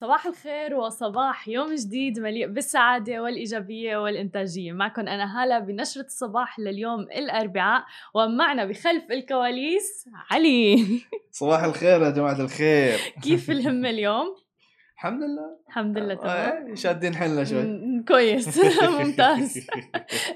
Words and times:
صباح 0.00 0.26
الخير 0.26 0.74
وصباح 0.74 1.48
يوم 1.48 1.74
جديد 1.74 2.20
مليء 2.20 2.46
بالسعادة 2.46 3.22
والإيجابية 3.22 3.96
والإنتاجية. 3.96 4.72
معكم 4.72 5.08
أنا 5.08 5.42
هالة 5.42 5.58
بنشرة 5.58 6.04
الصباح 6.04 6.58
لليوم 6.58 7.00
الأربعاء 7.00 7.84
ومعنا 8.14 8.64
بخلف 8.64 9.04
الكواليس 9.10 10.08
علي. 10.30 10.86
صباح 11.30 11.64
الخير 11.64 12.02
يا 12.02 12.10
جماعة 12.10 12.40
الخير. 12.40 12.98
كيف 13.22 13.50
الهمة 13.50 13.90
اليوم؟ 13.90 14.36
الحمد 14.94 15.22
لله. 15.22 15.58
الحمد 15.68 15.98
لله 15.98 16.14
تمام. 16.14 16.70
آه، 16.70 16.74
شادين 16.74 17.14
حيلنا 17.14 17.44
شوي. 17.44 17.62
كويس. 18.08 18.60
ممتاز. 19.00 19.66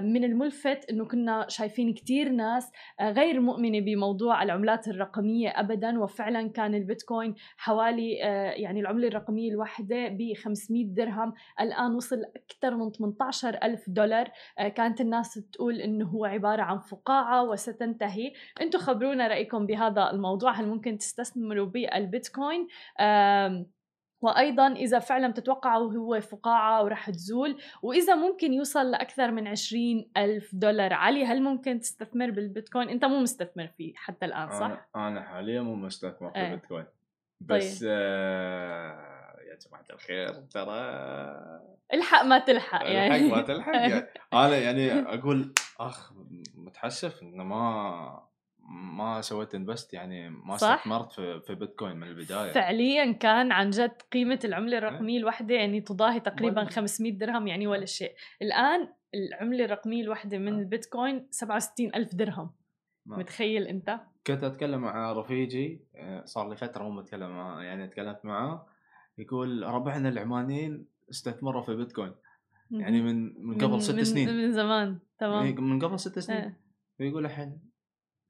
من 0.00 0.24
الملفت 0.24 0.90
أنه 0.90 1.04
كنا 1.04 1.46
شايفين 1.48 1.94
كتير 1.94 2.28
ناس 2.28 2.72
غير 3.00 3.40
مؤمنة 3.40 3.80
بموضوع 3.80 4.42
العملات 4.42 4.88
الرقمية 4.88 5.48
أبدا 5.48 6.00
وفعلا 6.00 6.48
كان 6.48 6.74
البيتكوين 6.74 7.34
حوالي 7.56 8.12
يعني 8.56 8.80
العملة 8.80 9.08
الرقمية 9.08 9.50
الواحدة 9.50 10.08
ب 10.08 10.32
500 10.44 10.84
درهم 10.86 11.34
الآن 11.60 11.94
وصل 11.94 12.22
أكثر 12.36 12.76
من 12.76 12.90
18 12.90 13.27
ألف 13.62 13.84
دولار. 13.88 14.30
آه، 14.58 14.68
كانت 14.68 15.00
الناس 15.00 15.34
تقول 15.34 15.80
إنه 15.80 16.06
هو 16.06 16.24
عبارة 16.24 16.62
عن 16.62 16.78
فقاعة 16.78 17.42
وستنتهي. 17.42 18.32
أنتم 18.60 18.78
خبرونا 18.78 19.28
رأيكم 19.28 19.66
بهذا 19.66 20.10
الموضوع 20.10 20.52
هل 20.52 20.66
ممكن 20.68 20.98
تستثمروا 20.98 21.66
بالبيتكوين؟ 21.66 22.68
وأيضا 24.20 24.72
إذا 24.72 24.98
فعلا 24.98 25.28
بتتوقعوا 25.28 25.92
هو 25.92 26.20
فقاعة 26.20 26.84
ورح 26.84 27.10
تزول 27.10 27.58
وإذا 27.82 28.14
ممكن 28.14 28.52
يوصل 28.52 28.90
لأكثر 28.90 29.30
من 29.30 29.48
20 29.48 30.10
ألف 30.16 30.54
دولار. 30.54 30.92
علي 30.92 31.24
هل 31.24 31.42
ممكن 31.42 31.80
تستثمر 31.80 32.30
بالبيتكوين؟ 32.30 32.88
أنت 32.88 33.04
مو 33.04 33.20
مستثمر 33.20 33.66
فيه 33.66 33.92
حتى 33.96 34.26
الآن 34.26 34.50
صح؟ 34.50 34.90
أنا, 34.96 35.08
أنا 35.08 35.22
حاليا 35.22 35.60
مو 35.60 35.74
مستثمر 35.74 36.30
في 36.30 36.36
إيه. 36.36 36.46
البيتكوين. 36.46 36.84
بس 37.40 37.84
آه 37.88 39.17
يا 39.66 39.68
جماعة 39.70 39.84
الخير 39.92 40.28
ترى 40.34 40.80
الحق 41.94 42.22
ما 42.24 42.38
تلحق 42.38 42.84
يعني. 42.86 43.16
الحق 43.26 43.36
ما 43.36 43.42
تلحق 43.42 43.74
يعني. 43.74 44.06
أنا 44.32 44.56
يعني 44.56 44.92
أقول 45.00 45.52
أخ 45.80 46.12
متحسف 46.54 47.22
إنه 47.22 47.44
ما 47.44 48.28
ما 48.70 49.20
سويت 49.20 49.54
انفست 49.54 49.94
يعني 49.94 50.30
ما. 50.30 50.54
استثمرت 50.54 51.12
في, 51.12 51.40
في 51.40 51.54
بيتكوين 51.54 51.96
من 51.96 52.06
البداية. 52.08 52.52
فعليا 52.52 53.12
كان 53.12 53.52
عن 53.52 53.70
جد 53.70 54.02
قيمة 54.12 54.38
العملة 54.44 54.78
الرقمية 54.78 55.18
الواحدة 55.18 55.54
يعني 55.54 55.80
تضاهي 55.80 56.20
تقريبا 56.20 56.60
ولا. 56.60 56.70
500 56.70 57.12
درهم 57.18 57.46
يعني 57.46 57.66
ولا 57.66 57.84
شيء. 57.86 58.14
الآن 58.42 58.88
العملة 59.14 59.64
الرقمية 59.64 60.02
الواحدة 60.02 60.38
من 60.38 60.54
آه. 60.54 60.58
البيتكوين 60.58 61.26
67 61.30 61.94
ألف 61.94 62.14
درهم. 62.14 62.50
ما- 63.06 63.16
متخيل 63.18 63.66
أنت؟ 63.66 64.00
كنت 64.26 64.44
أتكلم 64.44 64.80
مع 64.80 65.12
رفيجي 65.12 65.80
آه، 65.96 66.24
صار 66.24 66.48
لي 66.48 66.56
فترة 66.56 66.82
مو 66.82 66.90
متكلم 66.90 67.30
يعني 67.60 67.88
تكلمت 67.88 68.24
معاه 68.24 68.66
يقول 69.18 69.62
ربعنا 69.62 70.08
العمانيين 70.08 70.86
استثمروا 71.10 71.62
في 71.62 71.76
بيتكوين. 71.76 72.12
يعني 72.70 73.02
من 73.02 73.46
من 73.46 73.58
قبل 73.58 73.82
ست 73.82 74.00
سنين. 74.00 74.36
من 74.36 74.52
زمان 74.52 74.98
تمام. 75.18 75.64
من 75.64 75.78
قبل 75.78 76.00
ست 76.00 76.18
سنين. 76.18 76.38
إيه. 76.38 76.60
ويقول 77.00 77.24
الحين 77.24 77.58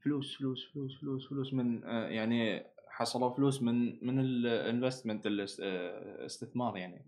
فلوس 0.04 0.38
فلوس 0.38 0.70
فلوس 0.72 1.00
فلوس 1.00 1.28
فلوس 1.28 1.54
من 1.54 1.84
آه، 1.84 2.08
يعني 2.08 2.66
حصلوا 2.88 3.34
فلوس 3.34 3.62
من 3.62 4.06
من 4.06 4.20
الانفستمنت 4.20 5.26
الاستثمار 5.26 6.76
يعني. 6.76 7.06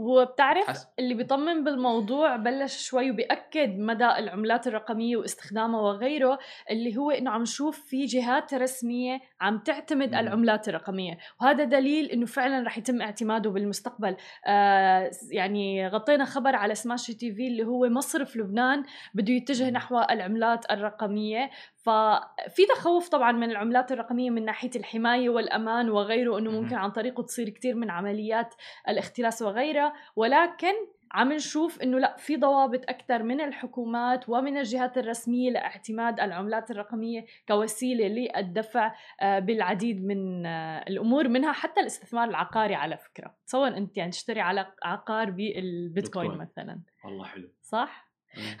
وبتعرف 0.00 0.66
حس- 0.66 0.86
اللي 0.98 1.14
بيطمن 1.14 1.64
بالموضوع 1.64 2.36
بلش 2.36 2.86
شوي 2.88 3.10
وبيأكد 3.10 3.78
مدى 3.78 4.04
العملات 4.06 4.66
الرقمية 4.66 5.16
واستخدامها 5.16 5.80
وغيره 5.80 6.38
اللي 6.70 6.96
هو 6.96 7.10
إنه 7.10 7.30
عم 7.30 7.42
نشوف 7.42 7.80
في 7.86 8.04
جهات 8.04 8.54
رسمية 8.54 9.20
عم 9.40 9.58
تعتمد 9.58 10.08
مم. 10.12 10.18
العملات 10.18 10.68
الرقمية 10.68 11.18
وهذا 11.40 11.64
دليل 11.64 12.06
إنه 12.06 12.26
فعلا 12.26 12.66
رح 12.66 12.78
يتم 12.78 13.02
اعتماده 13.02 13.50
بالمستقبل 13.50 14.16
آه 14.46 15.10
يعني 15.30 15.88
غطينا 15.88 16.24
خبر 16.24 16.56
على 16.56 16.74
سماش 16.74 17.06
تي 17.06 17.32
في 17.34 17.46
اللي 17.46 17.64
هو 17.66 17.88
مصرف 17.88 18.36
لبنان 18.36 18.82
بده 19.14 19.32
يتجه. 19.32 19.70
نحو 19.70 20.00
العملات 20.10 20.70
الرقمية 20.70 21.50
ففي 21.82 22.66
تخوف 22.74 23.08
طبعا 23.08 23.32
من 23.32 23.50
العملات 23.50 23.92
الرقمية 23.92 24.30
من 24.30 24.44
ناحية 24.44 24.70
الحماية 24.76 25.28
والأمان 25.28 25.90
وغيره 25.90 26.38
أنه. 26.38 26.50
ممكن 26.50 26.74
عن 26.74 26.90
طريقه 26.90 27.22
تصير 27.22 27.48
كتير 27.48 27.74
من 27.74 27.90
عمليات 27.90 28.54
الاختلاس 28.88 29.42
وغيرها 29.42 29.92
ولكن 30.16 30.74
عم 31.12 31.32
نشوف 31.32 31.82
إنه 31.82 31.98
لا 31.98 32.16
في 32.16 32.36
ضوابط 32.36 32.80
أكثر 32.88 33.22
من 33.22 33.40
الحكومات 33.40 34.28
ومن 34.28 34.56
الجهات 34.56 34.98
الرسمية 34.98 35.50
لاعتماد 35.50 36.20
العملات 36.20 36.70
الرقمية 36.70 37.26
كوسيلة 37.48 38.06
للدفع 38.08 38.94
آه، 39.20 39.38
بالعديد 39.38 40.04
من 40.04 40.46
آه، 40.46 40.84
الأمور 40.88 41.28
منها 41.28 41.52
حتى 41.52 41.80
الاستثمار 41.80 42.28
العقاري 42.28 42.74
على 42.74 42.96
فكرة 42.96 43.34
تصور 43.46 43.68
أنت 43.68 43.96
يعني 43.96 44.10
تشتري 44.10 44.40
على 44.40 44.72
عقار 44.84 45.30
بالبيتكوين 45.30 45.92
بيتكوين. 46.28 46.38
مثلا 46.38 46.80
والله 47.04 47.24
حلو 47.24 47.48
صح. 47.62 48.09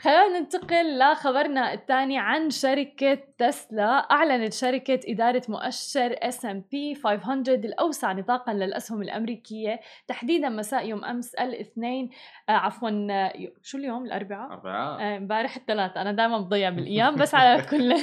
خلينا 0.00 0.38
ننتقل 0.38 0.98
لخبرنا 0.98 1.72
الثاني 1.72 2.18
عن 2.18 2.50
شركة 2.50 3.18
تسلا. 3.38 3.86
أعلنت 4.10 4.52
شركة 4.52 5.00
إدارة 5.08 5.42
مؤشر 5.48 6.14
S&P 6.14 7.02
500 7.04 7.42
الأوسع 7.48 8.12
نطاقا 8.12 8.52
للأسهم 8.52 9.02
الأمريكية 9.02 9.80
تحديدا 10.08 10.48
مساء 10.48 10.88
يوم 10.88 11.04
أمس 11.04 11.34
الاثنين 11.34 12.10
آه 12.48 12.52
عفوا 12.52 12.90
آه، 13.10 13.32
شو 13.62 13.78
اليوم؟ 13.78 14.04
الأربعاء؟ 14.04 14.52
أربعة 14.52 15.00
آه، 15.00 15.16
امبارح 15.16 15.56
الثلاث 15.56 15.96
أنا 15.96 16.12
دائما 16.12 16.38
بضيع 16.38 16.70
بالأيام 16.70 17.16
بس 17.16 17.34
على 17.34 17.62
كل. 17.70 17.92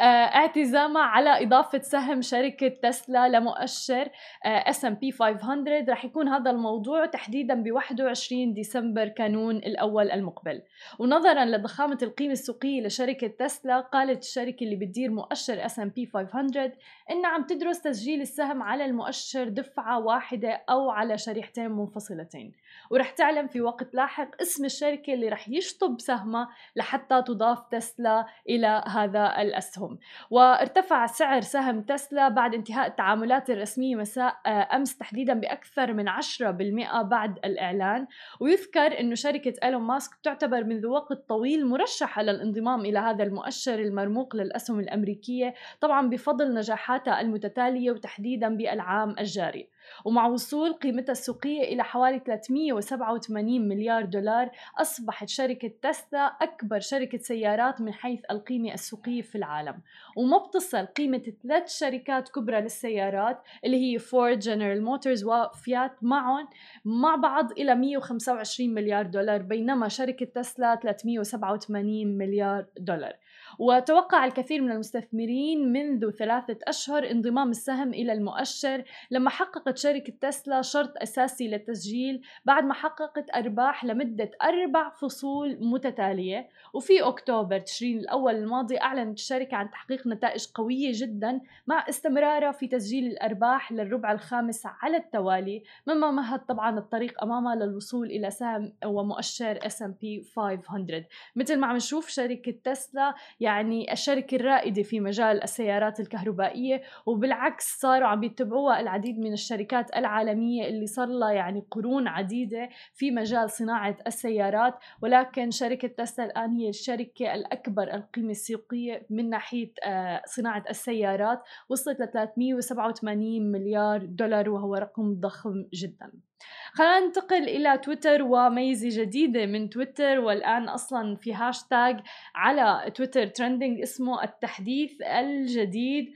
آه، 0.00 0.02
اعتزامها 0.02 1.02
على 1.02 1.44
إضافة 1.44 1.78
سهم 1.78 2.22
شركة 2.22 2.68
تسلا 2.68 3.28
لمؤشر 3.28 4.08
S&P 4.44 5.12
500 5.12 5.84
رح 5.88 6.04
يكون 6.04 6.28
هذا 6.28 6.50
الموضوع 6.50 7.06
تحديدا 7.06 7.54
ب 7.54 7.70
21 7.72 8.54
ديسمبر 8.54 9.08
كانون 9.08 9.56
الأول 9.56 10.10
المقبل. 10.10 10.62
ونظرا 10.98 11.44
لضخامة 11.44 11.98
القيمة 12.02 12.32
السوقية 12.32 12.80
لشركة 12.80 13.26
تسلا 13.26 13.80
قالت 13.80 14.22
الشركة 14.22 14.64
اللي 14.64 14.76
بتدير 14.76 15.10
مؤشر 15.10 15.68
S&P 15.68 16.12
500 16.12 16.72
إنها 17.10 17.30
عم 17.30 17.42
تدرس 17.42 17.80
تسجيل 17.80 18.20
السهم 18.20 18.62
على 18.62 18.84
المؤشر 18.84 19.48
دفعة 19.48 19.98
واحدة 19.98 20.64
أو 20.70 20.90
على 20.90 21.18
شريحتين 21.18 21.70
منفصلتين. 21.70 22.52
ورح 22.90 23.10
تعلن 23.10 23.46
في 23.46 23.60
وقت 23.60 23.94
لاحق 23.94 24.42
اسم 24.42 24.64
الشركة 24.64 25.14
اللي 25.14 25.28
رح 25.28 25.48
يشطب 25.48 26.00
سهمها 26.00 26.48
لحتى 26.76 27.22
تضاف 27.22 27.60
تسلا 27.70 28.26
إلى 28.48 28.84
هذا 28.86 29.34
الأسهم. 29.40 29.98
وارتفع 30.30 31.06
سعر 31.06 31.40
سهم 31.40 31.82
تسلا 31.82 32.28
بعد 32.28 32.54
انتهاء 32.54 32.86
التعاملات 32.86 33.50
الرسمية 33.50 33.96
مساء 33.96 34.36
آه، 34.46 34.76
أمس 34.76 34.98
تحديدا 34.98 35.34
بأكثر 35.34 35.92
من 35.92 36.08
10% 36.08 37.02
بعد 37.02 37.38
الإعلان. 37.44 38.06
ويذكر 38.40 39.00
أنه 39.00 39.14
شركة 39.14 39.54
إيلون 39.64 39.82
ماسك 39.82 40.14
تعتبر 40.22 40.57
منذ 40.64 40.86
وقت 40.86 41.28
طويل 41.28 41.66
مرشحة 41.66 42.22
للانضمام 42.22 42.80
إلى 42.80 42.98
هذا 42.98 43.24
المؤشر 43.24 43.78
المرموق 43.78 44.36
للأسهم 44.36 44.80
الأمريكية 44.80 45.54
طبعا 45.80 46.08
بفضل 46.08 46.54
نجاحاتها 46.54 47.20
المتتالية 47.20 47.90
وتحديدا 47.90 48.56
بالعام 48.56 49.14
الجاري. 49.18 49.68
ومع 50.04 50.26
وصول 50.26 50.72
قيمتها 50.72 51.12
السوقية 51.12 51.62
إلى 51.62 51.84
حوالي 51.84 52.18
387 52.26 53.68
مليار 53.68 54.04
دولار 54.04 54.50
أصبحت 54.78 55.28
شركة 55.28 55.70
تسلا 55.82 56.20
أكبر 56.20 56.80
شركة 56.80 57.18
سيارات 57.18 57.80
من 57.80 57.92
حيث 57.92 58.20
القيمة 58.30 58.74
السوقية 58.74 59.22
في 59.22 59.38
العالم. 59.38 59.82
وما 60.16 60.38
بتصل 60.38 60.86
قيمة 60.86 61.32
ثلاث 61.42 61.78
شركات 61.78 62.28
كبرى 62.28 62.60
للسيارات 62.60 63.42
اللي 63.64 63.76
هي 63.76 63.98
فورد 63.98 64.38
جنرال 64.38 64.84
موتورز 64.84 65.24
وفيات 65.24 65.92
معهم 66.02 66.48
مع 66.84 67.16
بعض 67.16 67.52
إلى 67.52 67.74
125 67.74 68.74
مليار 68.74 69.06
دولار 69.06 69.42
بينما 69.42 69.88
شركة 69.88 70.26
تسلا 70.26 70.74
387 70.76 72.18
مليار 72.18 72.66
دولار. 72.78 73.12
وتوقع 73.58 74.24
الكثير 74.24 74.62
من 74.62 74.72
المستثمرين 74.72 75.72
منذ 75.72 76.10
ثلاثة 76.10 76.58
أشهر 76.68 77.10
انضمام 77.10 77.50
السهم 77.50 77.94
إلى 77.94 78.12
المؤشر 78.12 78.84
لما 79.10 79.30
حققت 79.30 79.78
شركة 79.78 80.12
تسلا 80.20 80.62
شرط 80.62 80.92
أساسي 80.96 81.48
للتسجيل 81.48 82.22
بعد 82.44 82.64
ما 82.64 82.74
حققت 82.74 83.36
أرباح 83.36 83.84
لمدة 83.84 84.30
أربع 84.42 84.90
فصول 84.90 85.58
متتالية. 85.60 86.48
وفي 86.74 87.02
أكتوبر 87.02 87.58
تشرين 87.58 87.98
الأول 87.98 88.34
الماضي 88.34 88.80
أعلنت 88.80 89.18
الشركة 89.18 89.56
عن 89.56 89.70
تحقيق 89.70 90.06
نتائج 90.06 90.46
قوية 90.54 90.90
جدا 90.94 91.40
مع 91.66 91.84
استمرارها 91.88 92.52
في 92.52 92.68
تسجيل 92.68 93.06
الأرباح 93.06 93.72
للربع 93.72 94.12
الخامس 94.12 94.62
على 94.66 94.96
التوالي 94.96 95.62
مما 95.86 96.10
مهد 96.10 96.40
طبعا 96.40 96.78
الطريق 96.78 97.22
أمامها 97.22 97.54
للوصول 97.54 98.06
إلى 98.06 98.30
سهم 98.30 98.72
ومؤشر 98.84 99.58
S&P 99.58 100.34
500 100.36 101.04
مثل 101.36 101.56
ما 101.56 101.66
عم 101.66 101.76
نشوف 101.76 102.08
شركة 102.08 102.54
تسلا 102.64 103.14
يعني 103.40 103.92
الشركة 103.92 104.34
الرائدة 104.34 104.82
في 104.82 105.00
مجال 105.00 105.42
السيارات 105.42 106.00
الكهربائية 106.00 106.82
وبالعكس 107.06 107.80
صاروا 107.80 108.08
عم 108.08 108.24
يتبعوها 108.24 108.80
العديد 108.80 109.18
من 109.18 109.32
الشركات 109.32 109.96
العالمية 109.96 110.68
اللي 110.68 110.86
صار 110.86 111.06
لها 111.08 111.32
يعني 111.32 111.66
قرون 111.70 112.08
عديدة 112.08 112.68
في 112.94 113.10
مجال 113.10 113.50
صناعة 113.50 113.96
السيارات. 114.06 114.74
ولكن 115.02 115.50
شركة 115.50 115.88
تسلا 115.88 116.24
الآن 116.24 116.52
هي 116.52 116.68
الشركة 116.68 117.34
الأكبر 117.34 117.94
القيمة 117.94 118.30
السوقية 118.30 119.06
من 119.10 119.30
ناحية 119.30 119.72
آه، 119.84 120.22
صناعة 120.26 120.64
السيارات 120.70 121.42
وصلت 121.68 122.00
ل 122.00 122.08
387 122.08 123.52
مليار 123.52 124.04
دولار 124.04 124.50
وهو 124.50 124.74
رقم 124.74 125.14
ضخم 125.14 125.64
جدا. 125.74 126.27
خلينا 126.72 127.00
ننتقل 127.00 127.48
إلى 127.48 127.78
تويتر 127.78 128.22
وميزة 128.22 129.02
جديدة 129.02 129.46
من 129.46 129.70
تويتر 129.70 130.20
والآن 130.20 130.68
أصلا 130.68 131.16
في 131.16 131.34
هاشتاج 131.34 132.00
على 132.34 132.90
تويتر 132.90 133.26
trending 133.26 133.80
اسمه 133.80 134.24
التحديث 134.24 135.02
الجديد. 135.02 136.12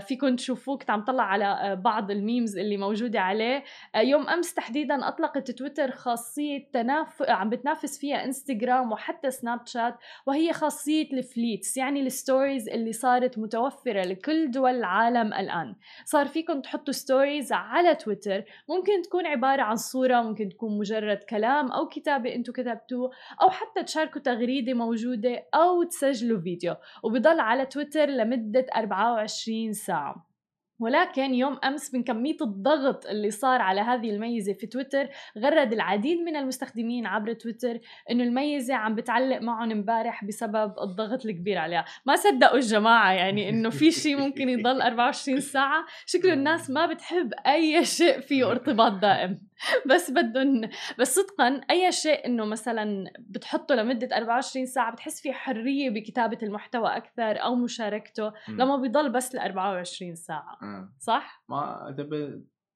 فيكم 0.00 0.36
تشوفوه 0.36 0.78
كنت 0.78 0.90
عم 0.90 1.04
طلع 1.04 1.22
على 1.24 1.44
آه 1.44 1.74
بعض 1.74 2.10
ال 2.10 2.18
memes 2.18 2.58
اللي 2.58 2.76
موجودة 2.76 3.20
عليه. 3.20 3.64
آه 3.94 3.98
يوم 3.98 4.28
أمس 4.28 4.54
تحديدا 4.54 5.08
أطلقت 5.08 5.50
تويتر 5.50 5.90
خاصية 5.90 6.68
تناف 6.72 7.22
عم 7.22 7.50
بتنافس 7.50 7.98
فيها 7.98 8.24
إنستغرام 8.24 8.92
وحتى 8.92 9.30
سناب 9.30 9.66
شات 9.66 9.94
وهي 10.26 10.52
خاصية 10.52 11.12
ال 11.12 11.21
Fleets 11.21 11.76
يعني 11.76 12.00
ال 12.00 12.08
stories 12.08 12.68
اللي 12.68 12.92
صارت 12.92 13.38
متوفرة 13.38 14.02
لكل 14.02 14.50
دول 14.50 14.70
العالم 14.74 15.34
الآن. 15.34 15.74
صار 16.04 16.26
فيكم 16.26 16.60
تحطوا 16.60 16.92
stories 16.92 17.52
على 17.52 17.94
تويتر. 17.94 18.44
ممكن 18.68 19.02
تكون 19.02 19.26
عبارة 19.26 19.62
عن 19.62 19.76
صورة 19.76 20.22
ممكن 20.22 20.48
تكون 20.48 20.78
مجرد 20.78 21.18
كلام 21.18 21.72
أو 21.72 21.88
كتابة 21.88 22.34
أنتم 22.34 22.52
كتبتوه 22.52 23.10
أو 23.42 23.50
حتى 23.50 23.82
تشاركوا 23.82 24.20
تغريدة 24.20 24.74
موجودة 24.74 25.46
أو 25.54 25.82
تسجلوا 25.82 26.40
فيديو. 26.40 26.74
وبضل 27.02 27.40
على 27.40 27.66
تويتر 27.66 28.06
لمدة 28.06 28.66
24 28.76 29.35
ساعة. 29.72 30.36
ولكن 30.78 31.34
يوم 31.34 31.58
أمس 31.64 31.94
من 31.94 32.04
كمية 32.04 32.36
الضغط 32.40 33.06
اللي 33.06 33.30
صار 33.30 33.60
على 33.60 33.80
هذه 33.80 34.10
الميزة 34.10 34.52
في 34.52 34.66
تويتر 34.66 35.08
غرد 35.38 35.72
العديد 35.72 36.18
من 36.18 36.36
المستخدمين 36.36 37.06
عبر 37.06 37.32
تويتر 37.32 37.78
إنه 38.10 38.24
الميزة 38.24 38.74
عم 38.74 38.94
بتعلق 38.94 39.38
معهم 39.38 39.70
امبارح 39.70 40.24
بسبب 40.24 40.74
الضغط 40.82 41.26
الكبير 41.26 41.58
عليها. 41.58 41.84
ما 42.06 42.16
صدقوا 42.16 42.56
الجماعة 42.56 43.12
يعني 43.12 43.48
إنه 43.48 43.70
في 43.70 43.90
شيء 43.90 44.16
ممكن 44.16 44.48
يضل 44.48 44.82
24 44.82 45.40
ساعة. 45.40 45.86
شكله 46.06 46.32
الناس 46.32 46.70
ما 46.70 46.86
بتحب 46.86 47.32
أي 47.46 47.84
شيء 47.84 48.20
فيه 48.20 48.46
ارتباط 48.50 48.92
دائم. 48.92 49.40
بس 49.94 50.10
بدهم 50.10 50.60
بس 50.98 51.14
صدقا 51.14 51.60
أي 51.70 51.92
شيء 51.92 52.26
إنه 52.26 52.44
مثلا 52.44 53.10
بتحطه 53.18 53.74
لمدة 53.74 54.16
24 54.16 54.66
ساعة 54.66 54.92
بتحس 54.92 55.22
في 55.22 55.32
حرية 55.32 55.90
بكتابة 55.90 56.38
المحتوى 56.42 56.96
أكثر 56.96 57.42
أو 57.42 57.54
مشاركته 57.54 58.32
لما 58.48 58.76
بيضل 58.76 59.12
بس 59.12 59.34
ل 59.34 59.38
24 59.38 60.14
ساعة 60.14 60.58
آه. 60.62 60.88
صح 61.00 61.44
ما 61.48 61.94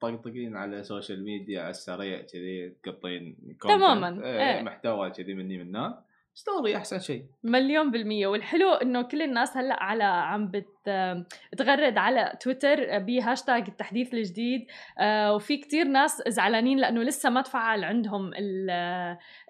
طقطقين 0.01 0.57
على 0.57 0.81
السوشيال 0.81 1.25
ميديا 1.25 1.61
على 1.61 1.71
السريع 1.71 2.23
كذي 2.23 2.77
تقطين 2.85 3.37
تماما 3.63 4.25
إيه. 4.25 4.57
إيه. 4.57 4.63
محتوى 4.63 5.11
كذي 5.11 5.35
مني 5.35 5.65
من 5.65 5.93
ستوري 6.35 6.77
أحسن 6.77 6.99
شيء 6.99 7.25
مليون 7.43 7.91
بالمية 7.91 8.27
والحلو 8.27 8.73
إنه 8.73 9.03
كل 9.03 9.23
الناس 9.23 9.57
هلأ 9.57 9.83
على 9.83 10.05
عم 10.05 10.51
بت 10.51 10.80
تغرد 11.57 11.99
على 11.99 12.33
تويتر 12.41 12.99
بهاشتاج 12.99 13.65
التحديث 13.69 14.15
الجديد. 14.15 14.67
آه، 14.99 15.35
وفي 15.35 15.57
كتير 15.57 15.85
ناس 15.85 16.23
زعلانين 16.29 16.79
لأنه 16.79 17.03
لسه 17.03 17.31
ما 17.31 17.43
تفعل 17.43 17.85
عندهم 17.85 18.31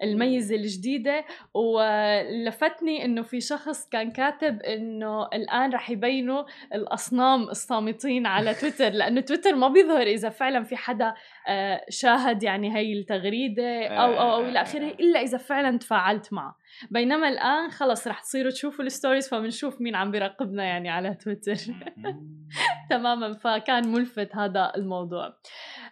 الميزة 0.03 0.55
الجديدة. 0.55 1.25
ولفتني 1.53 3.05
إنه 3.05 3.21
في 3.21 3.41
شخص 3.41 3.89
كان 3.89 4.11
كاتب 4.11 4.61
إنه 4.61 5.25
الآن 5.25 5.73
رح 5.73 5.89
يبينوا 5.89 6.43
الأصنام 6.73 7.43
الصامتين 7.43 8.25
على 8.25 8.53
تويتر 8.53 8.89
لأنه 8.89 9.21
تويتر 9.21 9.55
ما 9.55 9.67
بيظهر 9.67 10.07
إذا 10.07 10.29
فعلا 10.29 10.63
في 10.63 10.75
حدا 10.75 11.13
آه، 11.47 11.85
شاهد 11.89 12.43
يعني 12.43 12.77
هي 12.77 12.93
التغريدة 12.93 13.87
أو 13.87 14.13
أو, 14.13 14.33
أو 14.33 14.45
إلى 14.45 14.61
آخره 14.61 14.87
إلا 14.87 15.21
إذا 15.21 15.37
فعلا 15.37 15.77
تفاعلت 15.77 16.33
معه. 16.33 16.55
بينما 16.91 17.29
الآن 17.29 17.71
خلص 17.71 18.07
رح 18.07 18.19
تصيروا 18.19 18.51
تشوفوا 18.51 18.85
ال 18.85 18.90
stories 18.90 19.29
فبنشوف 19.29 19.81
مين 19.81 19.95
عم 19.95 20.11
بيراقبنا 20.11 20.63
يعني 20.63 20.89
على 20.89 21.13
تويتر. 21.23 21.55
تماما 22.89 23.33
فكان 23.33 23.91
ملفت 23.91 24.35
هذا 24.35 24.71
الموضوع. 24.75 25.37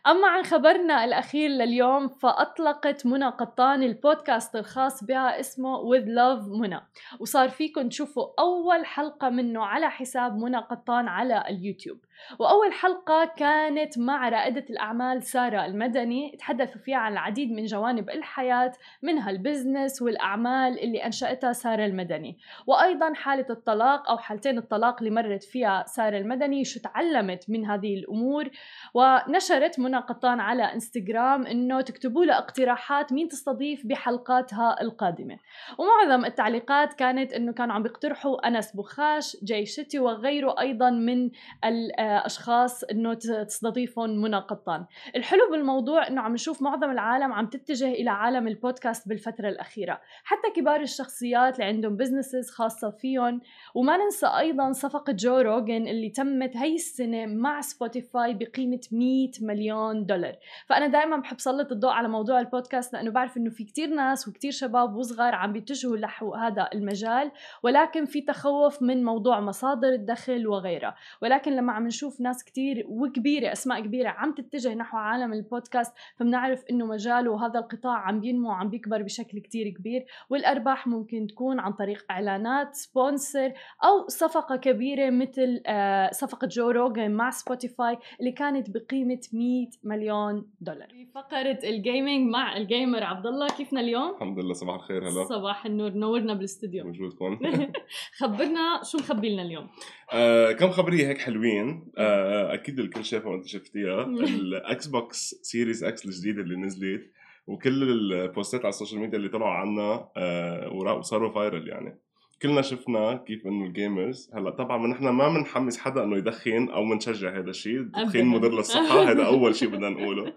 أما 0.08 0.28
عن 0.28 0.44
خبرنا 0.44 1.06
الأخير 1.06 1.50
لليوم 1.50 2.08
فأطلقت 2.08 3.06
منى 3.06 3.26
قطان 3.26 3.84
البودكاست 3.84 4.56
الخاص 4.56 5.04
بها 5.04 5.40
اسمه 5.40 5.80
With 5.80 6.06
Love 6.06 6.60
منى. 6.60 6.82
وصار 7.20 7.50
فيكم 7.50 7.90
تشوفوا 7.90 8.28
أول 8.40 8.86
حلقة 8.86 9.30
منه 9.30 9.66
على 9.66 9.90
حساب 9.90 10.38
منى 10.38 10.58
قطان 10.58 11.08
على 11.08 11.44
اليوتيوب. 11.50 11.98
وأول 12.40 12.74
حلقة 12.74 13.26
كانت 13.38 14.00
مع 14.00 14.30
رائدة 14.30 14.66
الأعمال 14.70 15.24
سارة 15.24 15.66
المدني. 15.66 16.36
تحدثوا 16.40 16.82
فيها 16.82 16.98
عن 16.98 17.12
العديد 17.12 17.52
من 17.52 17.66
جوانب 17.66 18.10
الحياة 18.10 18.72
منها 19.02 19.30
البزنس 19.30 20.02
والأعمال 20.02 20.80
اللي 20.80 21.06
أنشأتها 21.06 21.54
سارة 21.54 21.86
المدني. 21.86 22.38
وأيضا 22.68 23.14
حالة 23.14 23.46
الطلاق 23.50 24.10
أو 24.10 24.18
حالتين 24.18 24.58
الطلاق 24.58 24.98
اللي 24.98 25.10
مرت 25.10 25.44
فيها 25.44 25.84
سارة 25.88 26.18
المدني 26.18 26.66
شو 26.66 26.80
تعلمت 26.80 27.50
من 27.50 27.66
هذه 27.66 27.96
الأمور. 27.96 28.50
ونشرت 28.94 29.80
منى 29.80 29.89
قطان 29.98 30.40
على 30.40 30.64
إنستغرام 30.64 31.48
إنه 31.48 31.82
تكتبوا 31.82 32.26
له 32.26 32.38
اقتراحات 32.38 33.14
مين 33.14 33.28
تستضيف 33.28 33.88
بحلقاتها 33.88 34.82
القادمة. 34.82 35.38
ومعظم 35.78 36.26
التعليقات 36.26 36.94
كانت 36.94 37.34
إنه 37.34 37.52
كانوا 37.52 37.76
عم 37.76 37.84
بيقترحوا 37.84 38.48
أنس 38.48 38.76
بخاش 38.76 39.38
جاي 39.44 39.66
شيتي 39.66 40.00
وغيره 40.00 40.56
أيضا 40.60 40.90
من 40.90 41.30
الأشخاص 41.66 42.84
إنه 42.84 43.14
تستضيفهم 43.14 44.22
منى 44.22 44.38
قطان. 44.38 44.86
الحلو 45.16 45.52
بالموضوع 45.52 46.08
إنه 46.08 46.22
عم 46.22 46.34
نشوف 46.34 46.62
معظم 46.62 46.92
العالم 46.92 47.34
عم 47.34 47.46
تتجه 47.46 47.92
إلى 47.92 48.10
عالم 48.10 48.48
البودكاست 48.48 49.08
بالفترة 49.08 49.50
الأخيرة. 49.50 50.02
حتى 50.24 50.50
كبار 50.56 50.82
الشخصيات 50.82 51.54
اللي 51.54 51.66
عندهم 51.66 51.98
businesses 51.98 52.50
خاصة 52.50 52.90
فيهم. 52.90 53.42
وما 53.76 53.98
ننسى 53.98 54.28
أيضا 54.28 54.72
صفقة 54.72 55.14
جو 55.14 55.38
روجن 55.38 55.88
اللي 55.88 56.10
تمت 56.10 56.58
هي 56.58 56.76
السنة 56.76 57.26
مع 57.26 57.62
سبوتيفاي 57.62 58.34
بقيمة 58.34 58.82
100 58.92 59.32
مليون 59.42 59.79
مليون 59.80 60.06
دولار. 60.06 60.36
فأنا 60.68 60.88
دائما 60.88 61.18
بحب 61.18 61.40
سلط 61.40 61.72
الضوء 61.72 61.92
على 61.92 62.08
موضوع 62.08 62.40
البودكاست 62.40 62.94
لأنه 62.94 63.12
بعرف 63.12 63.38
إنه 63.38 63.50
في 63.50 63.64
كتير 63.64 63.90
ناس 63.90 64.28
وكتير 64.28 64.52
شباب 64.52 64.96
وصغار 64.96 65.36
عم 65.36 65.54
بيتجهوا 65.54 65.98
نحو 65.98 66.34
هذا 66.34 66.70
المجال 66.74 67.32
ولكن 67.64 68.06
في 68.06 68.22
تخوف 68.22 68.82
من 68.82 69.04
موضوع 69.04 69.40
مصادر 69.40 69.90
الدخل 69.90 70.48
وغيرها. 70.48 70.96
ولكن 71.22 71.56
لما 71.56 71.74
عم 71.74 71.88
نشوف 71.88 72.22
ناس 72.22 72.44
كتير 72.44 72.86
وكبيرة 72.88 73.52
أسماء 73.52 73.82
كبيرة 73.82 74.10
عم 74.10 74.34
تتجه 74.34 74.74
نحو 74.74 74.98
عالم 74.98 75.34
البودكاست 75.34 75.94
فبنعرف 76.16 76.64
إنه 76.72 76.86
مجاله 76.86 77.32
وهذا 77.32 77.60
القطاع 77.60 77.98
عم 77.98 78.20
بينمو 78.20 78.50
وعم 78.50 78.70
بيكبر 78.70 79.02
بشكل 79.02 79.40
كتير 79.40 79.70
كبير. 79.70 80.06
والأرباح 80.30 80.88
ممكن 80.88 81.28
تكون 81.28 81.60
عن 81.60 81.74
طريق 81.74 82.06
إعلانات 82.12 82.76
sponsor 82.76 83.54
أو 83.84 84.08
صفقة 84.08 84.56
كبيرة 84.56 85.10
مثل 85.10 85.62
آه، 85.66 86.12
صفقة 86.12 86.48
جو 86.48 86.70
روجن 86.70 87.12
مع 87.12 87.30
سبوتيفاي 87.30 87.98
اللي 88.20 88.32
كانت 88.32 88.70
بقيمة 88.70 89.20
100 89.34 89.69
مليون 89.84 90.50
دولار. 90.62 90.88
في 90.90 91.06
فقرة 91.16 91.60
ال 91.64 91.73
gaming 91.73 92.30
مع 92.32 92.58
ال 92.58 92.66
gamer 92.66 93.04
عبد 93.04 93.26
الله 93.26 93.48
كيفنا 93.48 93.80
اليوم؟ 93.82 94.16
الحمد 94.16 94.40
لله 94.40 94.54
صباح 94.54 94.76
الخير. 94.76 95.04
هلا. 95.04 95.24
صباح 95.26 95.66
النور 95.66 95.92
نورنا 95.92 96.34
بالاستوديو 96.34 96.88
وجودكم 96.88 97.40
خبرنا 98.20 98.82
شو 98.84 98.98
مخبي 98.98 99.30
لنا 99.34 99.42
اليوم؟ 99.42 99.68
آه 100.14 100.52
كم 100.52 100.70
خبرية 100.70 101.08
هيك 101.08 101.18
حلوين. 101.18 101.92
آه 101.98 102.54
أكيد 102.54 102.80
الكل 102.80 103.06
شافها 103.06 103.30
وأنت 103.32 103.46
شفتيها. 103.48 104.04
الاكس 104.06 104.88
بوكس 104.88 105.36
سيريز 105.42 105.84
إكس 105.84 106.06
الجديدة 106.06 106.42
اللي 106.42 106.56
نزلت 106.56 107.12
وكل 107.48 107.84
البوستات 107.84 108.62
على 108.62 108.70
ال 108.70 108.74
social 108.74 109.02
media 109.02 109.18
اللي 109.18 109.30
طلعوا 109.30 109.52
عنها 109.52 110.12
آه 110.18 110.70
وصاروا 110.74 111.34
viral 111.34 111.68
يعني. 111.68 112.00
كلنا 112.42 112.62
شفنا 112.62 113.24
كيف 113.28 113.48
إنه 113.48 113.66
ال 113.66 113.75
gamers 113.75 114.32
هلأ 114.34 114.50
طبعا 114.50 114.88
نحن 114.88 115.10
ما 115.10 115.30
بنحمس 115.30 115.78
حدا 115.78 116.04
إنه 116.04 116.18
يدخن 116.18 116.70
أو 116.70 116.90
بنشجع 116.90 117.38
هذا 117.40 117.50
الشيء 117.50 117.80
التدخين 117.80 118.26
مضر 118.26 118.52
للصحة 118.52 119.12
هذا 119.12 119.26
أول 119.34 119.56
شيء 119.56 119.70
بدنا 119.70 119.90
نقوله. 119.90 120.34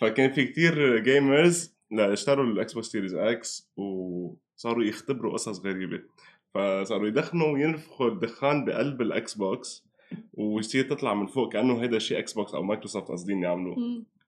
فكان 0.00 0.32
في 0.32 0.44
كتير 0.44 0.98
gamers 0.98 1.76
اشتروا 1.92 2.44
الاكس 2.44 2.72
بوكس 2.72 2.86
سيريز 2.86 3.14
إكس 3.14 3.70
وصاروا 3.76 4.84
يختبروا 4.84 5.32
قصص 5.32 5.66
غريبة. 5.66 6.02
فصاروا 6.54 7.08
يدخنوا 7.08 7.52
وينفخوا 7.52 8.08
الدخان 8.08 8.64
بقلب 8.64 9.02
الاكس 9.02 9.34
بوكس 9.34 9.88
ويصير 10.32 10.84
تطلع 10.84 11.14
من 11.14 11.26
فوق 11.26 11.52
كأنه 11.52 11.84
هذا 11.84 11.98
شيء 11.98 12.18
إكس 12.18 12.32
بوكس 12.32 12.54
أو 12.54 12.62
مايكروسوفت 12.62 13.08
قاصدين 13.08 13.42
يعملوه. 13.42 13.76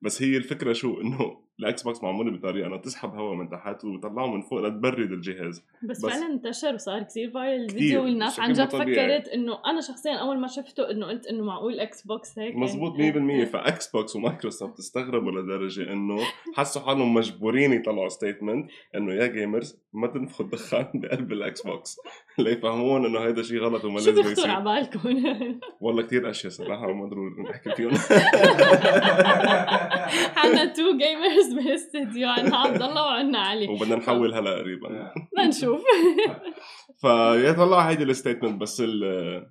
بس 0.03 0.23
هي 0.23 0.37
الفكرة 0.37 0.73
شو؟ 0.73 1.01
إنه 1.01 1.41
الاكس 1.61 1.83
بوكس 1.83 2.03
معمولة 2.03 2.31
بطريقة 2.31 2.67
انه 2.67 2.77
تسحب 2.77 3.15
هواء 3.15 3.35
من 3.35 3.49
تحت 3.49 3.85
وتطلعه 3.85 4.27
من 4.27 4.41
فوق 4.41 4.61
لتبرد 4.61 5.13
الجهاز. 5.13 5.65
بس, 5.83 6.05
بس 6.05 6.13
فعلا 6.13 6.27
انتشر 6.27 6.75
وصار 6.75 7.03
كثير 7.03 7.31
viral 7.31 7.65
الفيديو 7.65 8.03
والناس 8.03 8.41
عن 8.41 8.53
جد 8.53 8.69
فكرت 8.69 9.29
إنه 9.29 9.59
أنا 9.67 9.81
شخصيا 9.81 10.15
أول 10.15 10.39
ما 10.39 10.47
شفته 10.47 10.91
إنه 10.91 11.07
قلت 11.07 11.27
إنه 11.27 11.45
معقول 11.45 11.81
إكس 11.81 12.03
بوكس 12.03 12.39
هيك 12.39 12.57
مزبوط 12.57 12.97
100% 12.97 12.99
يعني 12.99 13.47
فإكس 13.47 13.91
بوكس 13.91 14.17
ومايكروسوفت 14.17 14.79
استغربوا 14.79 15.33
لدرجة 15.33 15.93
إنه 15.93 16.19
حسوا 16.57 16.83
حالهم 16.83 17.15
مجبورين 17.15 17.73
يطلعوا 17.73 18.09
statement 18.09 18.71
إنه 18.95 19.15
يا 19.15 19.27
gamers 19.27 19.79
ما 19.93 20.07
تنفخوا 20.07 20.45
الدخان 20.47 20.87
بقلب 21.01 21.33
الإكس 21.33 21.63
بوكس. 21.63 21.97
ليفهمون 22.39 23.07
إنه 23.07 23.19
هذا 23.19 23.43
شيء 23.43 23.59
غلط 23.59 23.85
وما 23.85 23.95
لازم 23.95 24.11
يصير؟ 24.13 24.23
شو 24.23 24.29
بيخطر 24.29 24.51
على 24.51 24.65
بالكم؟ 24.65 25.25
والله 25.83 26.03
كثير 26.03 26.31
أشياء 26.31 26.53
صراحة 26.53 26.93
ما 26.93 27.07
ضروري 27.07 27.43
نحكي 27.51 27.71
فيهم. 27.75 27.91
عندنا 30.37 30.65
two 30.73 30.83
gamers 30.99 31.55
بالاستديو 31.55 32.29
عندنا 32.29 32.57
عبد 32.57 32.83
الله 32.83 33.03
وعندنا 33.03 33.39
علي. 33.39 33.69
وبدنا 33.69 33.97
نحول 33.97 34.35
هلا 34.35 34.51
قريبا. 34.59 34.89
بدنا 35.33 35.47
نشوف 35.49 35.83
فيا 37.01 37.53
طلع 37.53 37.81
هيدي 37.81 38.03
ال 38.03 38.09
statement 38.09 38.61
بس 38.61 38.83
ال 38.85 39.51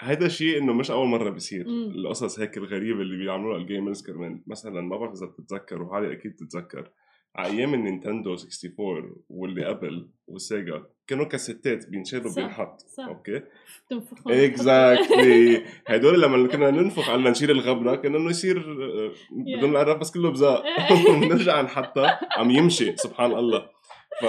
هيدا 0.00 0.26
الشيء 0.26 0.58
إنه 0.58 0.72
مش 0.72 0.90
أول 0.90 1.06
مرة 1.08 1.30
بيصير. 1.30 1.66
القصص 1.68 2.40
هيك 2.40 2.56
الغريبة 2.56 3.00
اللي 3.00 3.16
بيعملوها 3.24 3.56
ال 3.56 3.63
gamers 3.63 4.06
كمان. 4.06 4.42
مثلا 4.46 4.80
ما 4.80 4.96
بعرف 4.96 5.12
إذا 5.12 5.26
بتتذكر 5.26 5.82
وهذه 5.82 6.12
أكيد 6.12 6.32
بتتذكر. 6.32 6.90
على 7.36 7.52
أيام 7.52 7.74
النينتندو 7.74 8.32
64 8.32 9.16
واللي 9.30 9.64
قبل 9.64 10.08
والسيجا 10.28 10.82
كانوا 11.06 11.24
كاسيتات 11.24 11.88
بينشالوا 11.88 12.34
بينحط 12.34 12.82
أوكي؟ 12.98 13.42
تنفخوا 13.90 14.44
exactly 14.44 15.64
هدول 15.88 16.22
لما 16.22 16.48
كنا 16.48 16.70
ننفخ 16.70 17.10
على 17.10 17.30
نشيل 17.30 17.50
الغبره 17.50 17.94
كان 17.94 18.14
إنه 18.14 18.30
يصير 18.30 18.58
آه، 18.58 19.12
بدون 19.56 19.70
القرف 19.70 19.98
بس 19.98 20.10
كله 20.10 20.30
بزاق 20.30 20.64
ونرجع 21.10 21.60
نحطها. 21.62 22.20
عم 22.38 22.50
يمشي 22.50 22.96
سبحان 22.96 23.32
الله. 23.32 23.75
ف 24.20 24.24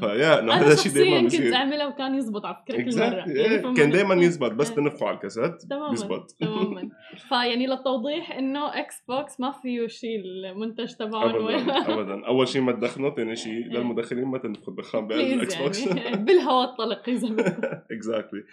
ف 0.00 0.08
yeah 0.08 0.40
إنه 0.40 0.52
هذا 0.52 0.72
الشيء 0.72 0.92
دائما 0.92 1.20
بيصير 1.20 1.44
كنت 1.44 1.54
أعملها 1.54 1.86
وكان 1.86 2.14
يزبط 2.14 2.46
على 2.46 2.56
فكرة 2.56 2.76
كل 2.82 2.98
مرة. 2.98 3.24
يعني 3.28 3.74
كان 3.74 3.90
دائما 3.90 4.14
يزبط 4.14 4.52
بس 4.52 4.74
تنفخوا 4.74 5.08
على 5.08 5.16
الكاسات 5.16 5.62
بيزبط 5.90 6.30
تماما. 6.30 6.90
فيعني 7.28 7.66
للتوضيح 7.66 8.32
إنه 8.32 8.80
إكس 8.80 9.02
بوكس 9.08 9.40
ما 9.40 9.50
فيه 9.50 9.86
شيء 9.86 10.20
المنتج 10.24 10.94
تبعهم 10.94 11.48
ابدا 11.48 11.94
ابدا. 11.94 12.26
أول 12.26 12.48
شيء 12.48 12.62
ما 12.62 12.72
تدخنوا 12.72 13.14
ثاني 13.14 13.36
شيء 13.36 13.66
للمدخنين 13.66 14.24
ما 14.24 14.38
تنفخوا 14.38 14.72
الدخان 14.72 15.06
بقلب 15.06 15.32
الاكس 15.32 15.56
بوكس 15.56 15.88
بالهواء 16.14 16.70
الطلق 16.70 17.08
إذا 17.08 17.28
exactly 17.92 18.44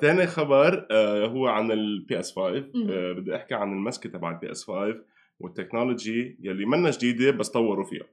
ثاني 0.00 0.26
خبر 0.26 0.86
uh, 0.90 1.28
هو 1.30 1.46
عن 1.46 1.72
البي 1.72 2.20
اس 2.20 2.32
5 2.36 2.60
uh, 2.60 2.64
بدي 3.16 3.36
أحكي 3.36 3.54
عن 3.54 3.72
المسكة 3.72 4.10
تبع 4.10 4.30
البي 4.30 4.50
اس 4.50 4.64
5 4.64 4.94
وال 5.42 5.58
technology 5.58 6.36
يلي 6.40 6.66
منا 6.66 6.90
جديدة 6.90 7.30
بس 7.30 7.50
طوروا 7.50 7.84
فيها. 7.84 8.06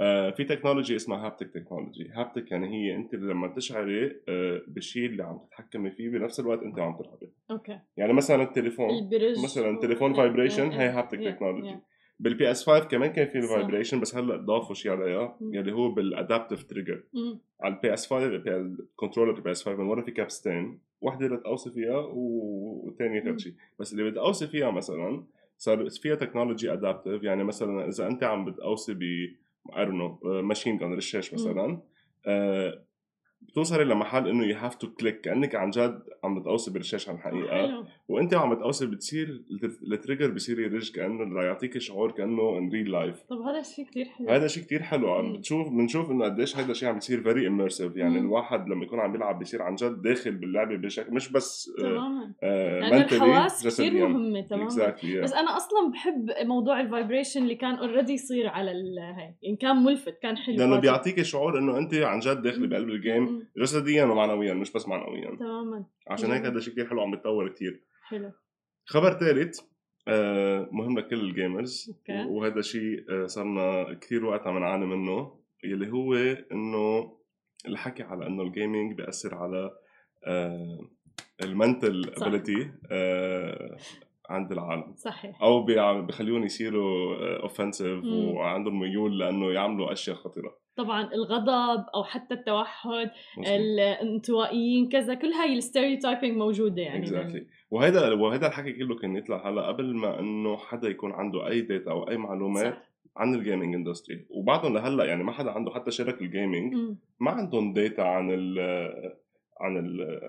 آه 0.00 0.30
في 0.30 0.44
technology 0.44 0.96
اسمها 0.96 1.26
haptic 1.26 1.50
technology. 1.50 2.10
haptic 2.12 2.50
يعني 2.50 2.68
هي 2.68 2.96
انت 2.96 3.14
لما 3.14 3.48
تشعري 3.48 4.20
آه 4.28 4.62
بالشيء 4.68 5.06
اللي 5.06 5.22
عم 5.22 5.38
تتحكمي 5.38 5.90
فيه 5.90 6.08
بنفس 6.08 6.40
الوقت 6.40 6.62
انت 6.62 6.78
عم 6.78 6.96
تلعبي. 6.96 7.28
okay. 7.50 7.78
يعني 7.96 8.12
مثلا 8.12 8.42
التليفون 8.42 9.10
مثلا 9.44 9.70
التليفون 9.70 10.14
vibration 10.14 10.70
هي 10.70 10.88
haptic 10.88 11.18
technology. 11.18 11.76
بالبي 12.20 12.50
اس 12.50 12.66
5 12.66 12.84
كمان 12.84 13.12
كان 13.12 13.28
في 13.28 13.38
ال 13.38 13.44
vibration 13.44 14.00
بس 14.00 14.16
هلأ 14.16 14.36
ضافوا 14.36 14.74
شيء 14.74 14.92
عليها 14.92 15.38
يلي 15.40 15.72
هو 15.72 15.90
بال 15.90 16.05
adaptive 16.05 16.64
trigger 16.64 17.02
على 17.60 17.74
البي 17.74 17.94
اس 17.94 18.06
5 18.06 18.26
ال 18.26 18.36
controller 18.36 19.36
البي 19.36 19.50
اس 19.50 19.64
5 19.64 19.78
من 19.78 19.88
ورا 19.88 20.02
في 20.02 20.10
كابستين 20.10 20.78
وحدة 21.00 21.26
لتقوصي 21.26 21.70
فيها 21.70 21.98
والثانيه 21.98 23.20
ثالث 23.20 23.40
شيء 23.40 23.52
بس 23.80 23.92
اللي 23.92 24.10
بدي 24.10 24.20
اوصي 24.20 24.46
فيها 24.46 24.70
مثلا 24.70 25.24
صار 25.58 25.90
فيها 25.90 26.14
technology 26.14 26.72
adaptive 26.72 27.22
يعني 27.22 27.44
مثلا 27.44 27.88
إذا 27.88 28.06
أنت 28.06 28.24
عم 28.24 28.44
بتقوصي 28.44 28.94
ب 28.94 29.02
a 29.76 29.86
machine 30.22 30.78
gun 30.78 30.94
رشاش 30.94 31.34
مثلا 31.34 31.82
آه 32.26 32.85
بتوصلي 33.48 33.84
لمحل 33.84 34.28
إنه 34.28 34.44
you 34.44 34.56
have 34.56 34.74
to 34.74 34.86
click 34.86 35.20
كأنك 35.20 35.54
عن 35.54 35.70
جد 35.70 36.02
عم 36.24 36.40
بتقوصي 36.40 36.70
بالرشاش 36.70 37.08
عن 37.08 37.14
الحقيقة 37.14 37.86
وأنت 38.08 38.34
عم 38.34 38.54
بتقوصي 38.54 38.86
بتصير 38.86 39.42
ال 39.92 39.97
trigger 39.97 40.30
بصير 40.30 40.60
يرج 40.60 40.92
كأنه 40.92 41.42
يعطيك 41.42 41.78
شعور 41.78 42.10
كأنه 42.10 42.58
in 42.58 42.68
real 42.68 42.90
life 42.90 43.22
طب 43.30 43.40
هذا 43.40 43.58
الشيء 43.58 43.84
كثير 43.86 44.04
حلو. 44.04 44.28
هذا 44.28 44.46
شيء 44.46 44.62
كثير 44.62 44.82
حلو. 44.82 45.12
عم 45.12 45.32
بتشوف 45.32 45.68
بنشوف 45.68 46.10
إنه 46.10 46.24
قديش 46.24 46.56
هذا 46.56 46.70
الشيء 46.70 46.88
عم 46.88 46.94
بيصير 46.94 47.22
very 47.22 47.46
immersive 47.46 47.96
يعني 47.96 48.20
مم. 48.20 48.26
الواحد 48.26 48.68
لما 48.68 48.84
يكون 48.84 49.00
عم 49.00 49.12
بيلعب 49.12 49.38
بيصير 49.38 49.62
عن 49.62 49.74
جد 49.74 50.02
داخل 50.02 50.32
باللعبة 50.32 50.76
بشكل 50.76 51.14
مش 51.14 51.32
بس 51.32 51.70
آه، 51.78 51.82
تماما. 51.82 52.32
آه 52.42 52.80
يعني 52.80 52.96
الحواس 52.96 53.66
كثير 53.66 54.08
مهمة 54.08 54.40
تماما. 54.40 54.68
Exactly, 54.70 55.02
yeah. 55.02 55.22
بس 55.22 55.32
أنا 55.32 55.56
أصلا 55.56 55.90
بحب 55.92 56.30
موضوع 56.46 56.80
ال 56.80 56.86
vibration 56.86 57.42
اللي 57.42 57.54
كان 57.54 57.74
already 57.74 58.12
يصير 58.12 58.48
على 58.48 58.70
هي 58.70 59.34
يعني 59.42 59.56
كان 59.56 59.76
ملفت 59.76 60.18
كان 60.22 60.36
حلو 60.36 60.56
لأنه 60.56 60.80
بيعطيك 60.80 61.22
شعور 61.22 61.58
إنه 61.58 61.78
أنت 61.78 61.94
عن 61.94 62.18
جد 62.18 62.42
داخله 62.42 62.66
بقلب 62.66 62.88
ال 62.88 62.97
game 62.97 63.35
جسديا 63.56 64.04
ومعنويا 64.04 64.54
مش 64.54 64.72
بس 64.72 64.88
معنويا. 64.88 65.36
تماما. 65.36 65.84
عشان 66.08 66.30
هيك 66.30 66.42
هذا 66.44 66.58
الشيء 66.58 66.72
كثير 66.72 66.88
حلو 66.88 67.00
عم 67.00 67.10
بتطور 67.10 67.48
كثير 67.48 67.84
حلو. 68.02 68.32
خبر 68.86 69.12
ثالث 69.12 69.60
آه 70.08 70.68
مهم 70.72 70.98
لكل 70.98 71.20
ال 71.20 71.30
gamers 71.30 71.90
okay. 71.90 72.24
وهذا 72.30 72.60
شيء 72.60 73.04
آه 73.10 73.26
صرنا 73.26 73.94
كثير 73.94 74.24
وقت 74.24 74.46
عم 74.46 74.58
نعاني 74.58 74.86
منه 74.86 75.40
يلي 75.64 75.92
هو 75.92 76.14
إنه 76.52 77.16
الحكي 77.66 78.02
على 78.02 78.26
إنه 78.26 78.42
ال 78.42 78.49
gaming 78.49 78.92
بيأثر 78.96 79.34
على 79.34 79.70
آه 80.24 80.78
ال 81.42 81.52
mental 81.52 82.10
ability 82.16 82.70
آه 82.90 83.76
عند 84.30 84.52
العالم. 84.52 84.94
صحيح. 84.96 85.42
أو 85.42 85.66
بخليهم 86.02 86.44
يصيروا 86.44 87.16
offensive 87.42 88.04
وعندهم 88.04 88.80
ميول 88.80 89.18
لأنه 89.18 89.52
يعملوا 89.52 89.92
أشياء 89.92 90.16
خطيرة. 90.16 90.58
طبعا 90.76 91.12
الغضب 91.12 91.84
أو 91.94 92.04
حتى 92.04 92.34
التوحد 92.34 93.10
الانطوائيين 93.38 94.88
كذا 94.88 95.14
كل 95.14 95.32
هاي 95.32 95.52
ال 95.52 95.58
stereotyping 95.58 96.36
موجودة 96.36 96.82
يعني. 96.82 97.06
Exactly. 97.06 97.46
وهذا 97.70 98.12
وهذا 98.12 98.46
الحكي 98.46 98.72
كله 98.72 98.96
كان 98.96 99.16
يطلع 99.16 99.48
هلأ 99.48 99.68
قبل 99.68 99.96
ما 99.96 100.20
إنه 100.20 100.56
حدا 100.56 100.88
يكون 100.88 101.12
عنده 101.12 101.48
أي 101.48 101.60
data 101.60 101.90
أو 101.90 102.08
أي 102.08 102.16
معلومات 102.16 102.74
صح. 102.74 102.82
عن 103.16 103.34
ال 103.34 103.40
gaming 103.40 103.74
industry 103.74 104.26
وبعدهم 104.30 104.74
لهلأ 104.74 105.04
يعني 105.04 105.24
ما 105.24 105.32
حدا 105.32 105.50
عنده 105.50 105.70
حتى 105.70 105.90
شركه 105.90 106.22
ال 106.22 106.29
gaming 106.29 106.74
ما 107.20 107.30
عندهم 107.30 107.72
data 107.72 108.02
عن 108.02 108.30
ال 108.30 108.58
عن 109.60 109.76
ال 109.76 110.20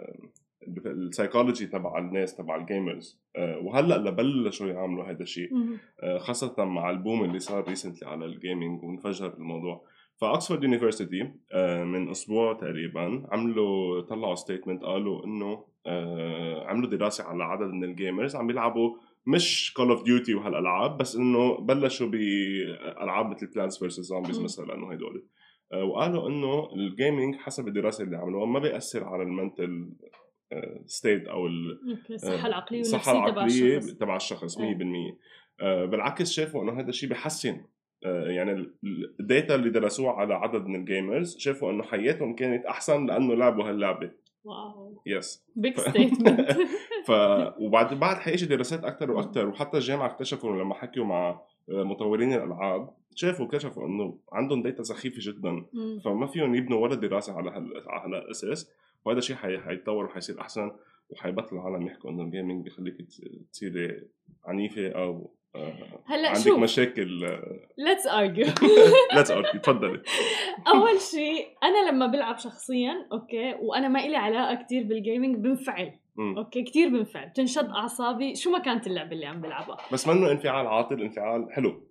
السايكولوجي 0.86 1.66
تبع 1.68 1.98
الناس 1.98 2.36
تبع 2.36 2.56
ال 2.56 2.65
gamers 2.65 3.22
آه، 3.36 3.58
وهلأ 3.58 3.98
لبلشوا 3.98 4.68
يعملوا 4.68 5.04
هذا 5.12 5.24
الشيء 5.24 5.50
آه، 6.04 6.18
خاصة 6.18 6.66
مع 6.66 6.90
ال 6.90 6.97
boom 6.97 7.24
اللي 7.24 7.40
صار 7.40 7.68
recently 7.68 8.08
على 8.10 8.26
ال 8.26 8.34
gaming 8.34 8.84
وانفجر 8.84 9.34
الموضوع. 9.34 9.86
فأكسفورد 10.22 10.64
university 10.64 11.32
آه، 11.54 11.84
من 11.84 12.10
أسبوع 12.10 12.54
تقريبا 12.54 13.28
عملوا 13.32 14.02
طلعوا 14.02 14.36
statement 14.36 14.84
قالوا 14.84 15.26
إنه 15.26 15.78
عملوا 16.66 16.90
دراسة 16.90 17.24
على 17.24 17.44
عدد 17.44 17.68
من 17.68 17.84
ال 17.84 17.91
gamers 17.91 18.36
عم 18.36 18.48
بيلعبوا 18.48 18.98
مش 19.28 19.74
Call 19.74 19.90
of 19.90 20.04
Duty 20.04 20.36
وهالألعاب 20.36 20.98
بس 20.98 21.16
إنه 21.16 21.58
بلشوا 21.58 22.08
بألعاب 22.08 23.30
مثل 23.30 23.48
Plants 23.48 23.80
vs. 23.80 24.00
Zombies. 24.00 24.40
مثلا 24.40 24.76
انه 24.76 24.92
هدول 24.92 25.26
آه، 25.74 25.84
وقالوا 25.84 26.30
إنه 26.30 26.70
ال 26.74 26.83
gaming 26.83 27.36
حسب 27.36 27.68
الدراسة 27.68 28.04
اللي 28.04 28.18
عملوها 28.18 28.46
ما 28.46 28.60
بيأثر 28.60 29.04
على 29.04 29.24
ال 29.24 29.33
mental 29.33 29.90
state 30.86 31.28
أو 31.28 31.48
الصحه 31.48 32.48
العقلية 32.48 32.80
الصحه 32.80 33.14
والنفسية 33.14 33.32
تبع 33.32 33.44
العقلية 33.44 33.78
الشخص. 33.78 33.94
تبع 33.98 34.16
الشخص 34.16 34.58
100% 34.58 34.62
إيه. 34.62 35.18
آه، 35.62 35.86
بالعكس 35.86 36.32
شافوا 36.32 36.64
إنه 36.64 36.80
هذا 36.80 36.90
الشيء 36.90 37.10
بحسن. 37.10 37.62
آه، 38.06 38.24
يعني 38.30 38.52
ال- 38.52 38.74
ال- 38.84 39.16
ال 39.20 39.27
data 39.27 39.56
اللي 39.56 39.70
درسوها 39.70 40.12
على 40.14 40.34
عدد 40.34 40.66
من 40.66 40.76
ال 40.76 40.85
gamers 40.85 41.38
شافوا 41.38 41.72
إنه 41.72 41.84
حياتهم 41.84 42.36
كانت 42.36 42.66
أحسن 42.66 43.06
لأنه 43.06 43.34
لعبوا 43.36 43.64
هاللعبة. 43.70 44.12
wow. 44.44 45.02
Yes 45.06 45.46
big 45.56 45.74
ف- 45.74 45.80
statement 45.90 46.52
ف 47.08 47.12
وبعد 47.60 47.94
بعد 48.00 48.16
حيجي 48.18 48.46
دراسات 48.46 48.84
أكثر 48.84 49.12
وأكثر 49.12 49.48
وحتى 49.48 49.78
الجامعة 49.78 50.06
اكتشفوا 50.08 50.56
لما 50.64 50.74
حكوا 50.74 51.04
مع 51.06 51.30
آه، 51.70 51.84
مطورين 51.84 52.34
الألعاب 52.34 52.90
شافوا 53.16 53.46
اكتشفوا 53.46 53.88
إنه 53.88 54.18
عندهم 54.34 54.62
data 54.64 54.84
سخيفة 54.84 55.18
جدا. 55.32 55.66
فما 56.06 56.28
فيهم 56.28 56.56
يبنوا 56.56 56.80
ولا 56.80 56.96
دراسة 56.96 57.34
على 57.34 57.50
هال 57.50 57.74
على 57.88 58.16
هالأساس. 58.18 58.72
وهذا 59.08 59.20
الشيء 59.20 59.36
حي... 59.36 59.60
حيتطور 59.60 60.06
وحيصير 60.06 60.42
أحسن 60.42 60.72
وحيبطل 61.10 61.56
العالم 61.56 61.88
يحكوا 61.88 62.10
إنه 62.10 62.24
ال 62.24 62.30
gaming 62.30 62.66
بخليك 62.66 62.96
تصيري 63.52 64.02
عنيفة 64.46 64.90
أو 64.90 65.34
آه، 65.56 66.02
هلأ 66.06 66.30
عندك 66.30 66.42
شوف. 66.42 66.60
مشاكل. 66.60 67.40
let's 67.78 68.08
argue 68.08 68.46
let's 69.16 69.32
argue 69.32 69.60
تفضلي. 69.60 70.02
أول 70.74 71.02
شيء 71.02 71.48
أنا 71.64 71.92
لما 71.92 72.08
بلعب 72.08 72.38
شخصيا 72.38 73.08
okay 73.12 73.56
وأنا 73.60 73.88
ما 73.88 74.06
إلي 74.06 74.16
علاقة 74.16 74.64
كتير 74.64 74.84
بال 74.84 74.97
gaming 74.97 75.36
بنفعل. 75.36 75.94
okay 76.38 76.64
كتير 76.64 76.90
بنفعل. 76.90 77.30
بتنشد 77.30 77.70
أعصابي. 77.70 78.36
شو 78.36 78.52
ما 78.52 78.60
كانت 78.60 78.88
اللعبة 78.88 79.12
اللي 79.12 79.26
عم 79.26 79.42
بلعبها؟ 79.42 79.78
بس 79.94 80.08
منه 80.08 80.32
انفعال 80.32 80.68
عاطل 80.68 81.02
انفعال 81.02 81.52
حلو. 81.52 81.87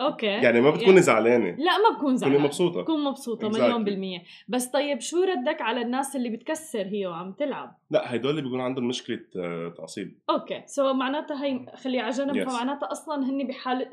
okay. 0.00 0.26
يعني 0.26 0.60
ما 0.60 0.70
بتكوني 0.70 1.00
زعلانة. 1.02 1.50
لا 1.50 1.78
ما 1.78 1.88
بكون 1.88 1.94
بتكوني 1.94 2.16
زعلانة. 2.16 2.44
مبسوطة. 2.44 2.82
بكون 2.82 3.04
مبسوطة 3.04 3.48
Exactly. 3.50 3.60
مليون 3.60 3.84
بالمية. 3.84 4.22
بس 4.48 4.66
طيب 4.66 5.00
شو 5.00 5.22
ردك 5.22 5.62
على 5.62 5.80
الناس 5.82 6.16
اللي 6.16 6.28
بتكسر 6.30 6.82
هي 6.86 7.06
وعم 7.06 7.32
تلعب؟ 7.32 7.78
لا 7.90 8.14
هدول 8.14 8.30
اللي 8.30 8.42
بيكون 8.42 8.60
عندهم 8.60 8.88
مشكلة 8.88 9.20
آه، 9.36 9.74
تعصيب. 9.76 10.18
okay. 10.30 10.62
So 10.66 10.92
معناتها 10.92 11.44
هي 11.44 11.66
خليها 11.76 12.02
على 12.02 12.12
جنب 12.12 12.44
Yes. 12.44 12.48
فمعناتها 12.50 12.92
أصلا 12.92 13.30
هن 13.30 13.46
بحال 13.46 13.86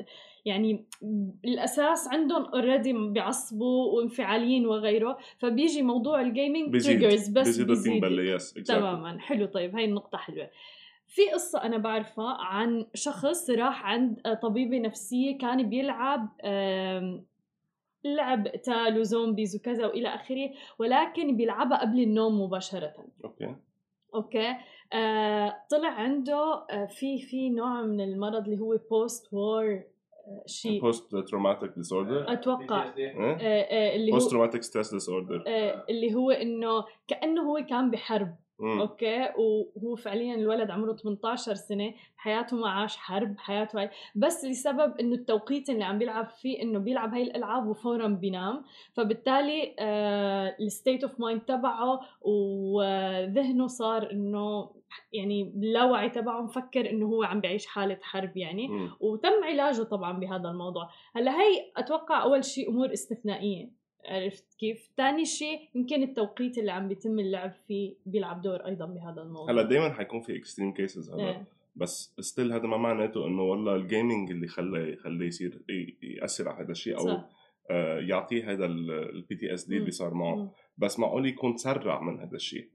يعني 0.44 0.84
بالاساس 1.42 2.08
عندهم 2.12 2.44
already 2.44 2.92
بيعصبوا 2.92 3.92
وانفعاليين 3.96 4.66
وغيره 4.66 5.18
فبيجي 5.38 5.82
موضوع 5.82 6.20
ال 6.20 6.27
gaming 6.27 6.70
بيزيد. 6.72 7.00
triggers 7.00 7.28
بس 7.28 7.46
بيزيد 7.46 7.66
بيزيد. 7.66 7.92
التنبله 7.92 8.22
yes 8.34 8.52
تماما. 8.52 9.18
حلو. 9.20 9.46
طيب 9.46 9.74
هاي 9.76 9.84
النقطة 9.84 10.18
حلوة. 10.18 10.50
في 11.06 11.30
قصة 11.30 11.62
أنا 11.62 11.78
بعرفها 11.78 12.36
عن 12.40 12.86
شخص 12.94 13.50
راح 13.50 13.84
عند 13.84 14.38
طبيبة 14.42 14.78
نفسية 14.78 15.38
كان 15.38 15.68
بيلعب 15.68 16.28
لعب 18.04 18.46
قتال 18.48 19.00
و 19.00 19.07
zombies 19.07 19.56
وكذا 19.56 19.86
وإلى 19.86 20.08
آخره 20.08 20.50
ولكن 20.78 21.36
بيلعبها 21.36 21.80
قبل 21.80 22.00
النوم 22.00 22.40
مباشرة. 22.40 22.94
okay. 23.24 23.56
Okay؟ 24.14 24.56
آه 24.92 25.62
طلع 25.70 25.88
عنده 25.88 26.66
آه 26.70 26.86
في 26.86 27.18
في 27.18 27.50
نوع 27.50 27.82
من 27.82 28.00
المرض 28.00 28.44
اللي 28.48 28.60
هو 28.60 28.78
post 28.90 29.32
war 29.32 29.82
شيء. 30.46 30.80
post 30.80 31.16
traumatic 31.16 31.70
disorder 31.76 32.32
أتوقع 32.32 32.84
آه 32.84 32.88
post 32.88 33.44
آه 33.44 33.96
اللي 33.96 34.12
هو 34.12 34.18
تروماتيك 34.18 34.62
ستريس 34.62 34.90
ديس 34.94 35.08
اوردر 35.08 35.44
آه 35.46 35.84
اللي 35.90 36.14
هو 36.14 36.30
إنه 36.30 36.84
كأنه 37.08 37.42
هو 37.42 37.64
كان 37.68 37.90
بحرب. 37.90 38.34
Okay؟ 38.60 39.28
وهو 39.38 39.96
فعليا 39.96 40.34
الولد 40.34 40.70
عمره 40.70 40.92
18 40.92 41.54
سنة 41.54 41.94
حياته 42.16 42.56
ما 42.56 42.68
عاش 42.68 42.96
حرب 42.96 43.34
حياته 43.38 43.80
هاي. 43.80 43.90
بس 44.14 44.44
لسبب 44.44 45.00
إنه 45.00 45.14
التوقيت 45.14 45.70
اللي 45.70 45.84
عم 45.84 45.98
بيلعب 45.98 46.28
فيه 46.30 46.62
إنه 46.62 46.78
بيلعب 46.78 47.14
هاي 47.14 47.22
الألعاب 47.22 47.66
وفورا 47.66 48.08
بينام. 48.08 48.64
فبالتالي 48.94 49.76
ال 50.60 50.67
state 50.67 51.04
of 51.04 51.20
mind 51.20 51.40
تبعه 51.40 52.00
وذهنه 52.20 53.66
صار 53.66 54.10
إنه 54.12 54.70
يعني 55.12 55.44
باللاوعي 55.54 56.10
تبعه 56.10 56.40
مفكر 56.40 56.90
إنه 56.90 57.06
هو 57.06 57.22
عم 57.22 57.40
بيعيش 57.40 57.66
حالة 57.66 57.98
حرب 58.02 58.36
يعني 58.36 58.90
وتم 59.00 59.44
علاجه 59.44 59.82
طبعا 59.82 60.18
بهذا 60.18 60.48
الموضوع 60.48 60.90
هلأ 61.16 61.40
هي 61.40 61.72
أتوقع 61.76 62.22
أول 62.22 62.44
شيء 62.44 62.68
أمور 62.68 62.92
استثنائية 62.92 63.70
عرفت 64.08 64.54
كيف؟ 64.58 64.90
ثاني 64.96 65.24
شيء 65.24 65.58
يمكن 65.74 66.02
التوقيت 66.02 66.58
اللي 66.58 66.72
عم 66.72 66.88
بيتم 66.88 67.18
اللعب 67.18 67.52
فيه 67.68 67.94
بيلعب 68.06 68.42
دور 68.42 68.66
أيضا 68.66 68.86
بهذا 68.86 69.22
الموضوع 69.22 69.50
هلأ 69.50 69.62
دائما 69.62 69.92
حيكون 69.92 70.20
في 70.20 70.36
extreme 70.36 70.72
cases 70.72 71.10
هلأ 71.10 71.28
إيه. 71.28 71.44
بس 71.76 72.14
still 72.20 72.52
هذا 72.52 72.66
ما 72.66 72.76
معناته 72.76 73.26
إنه 73.26 73.42
والله 73.42 73.74
ال 73.76 73.84
gaming 73.84 74.30
اللي 74.30 74.46
خلاه 74.46 74.94
خلاه 74.94 75.26
يصير 75.26 75.62
يأثر 76.02 76.48
على 76.48 76.64
هذا 76.64 76.72
الشيء 76.72 76.98
أو 76.98 77.06
صح. 77.06 77.28
آه، 77.70 77.98
يعطيه 77.98 78.52
هذا 78.52 78.66
ال 78.66 79.36
PTSD. 79.36 79.76
اللي 79.76 79.90
صار 79.90 80.14
معه 80.14 80.34
مم. 80.34 80.48
بس 80.78 80.98
معقول 80.98 81.26
يكون 81.26 81.54
تسرع 81.54 82.00
من 82.00 82.20
هذا 82.20 82.36
الشيء. 82.36 82.68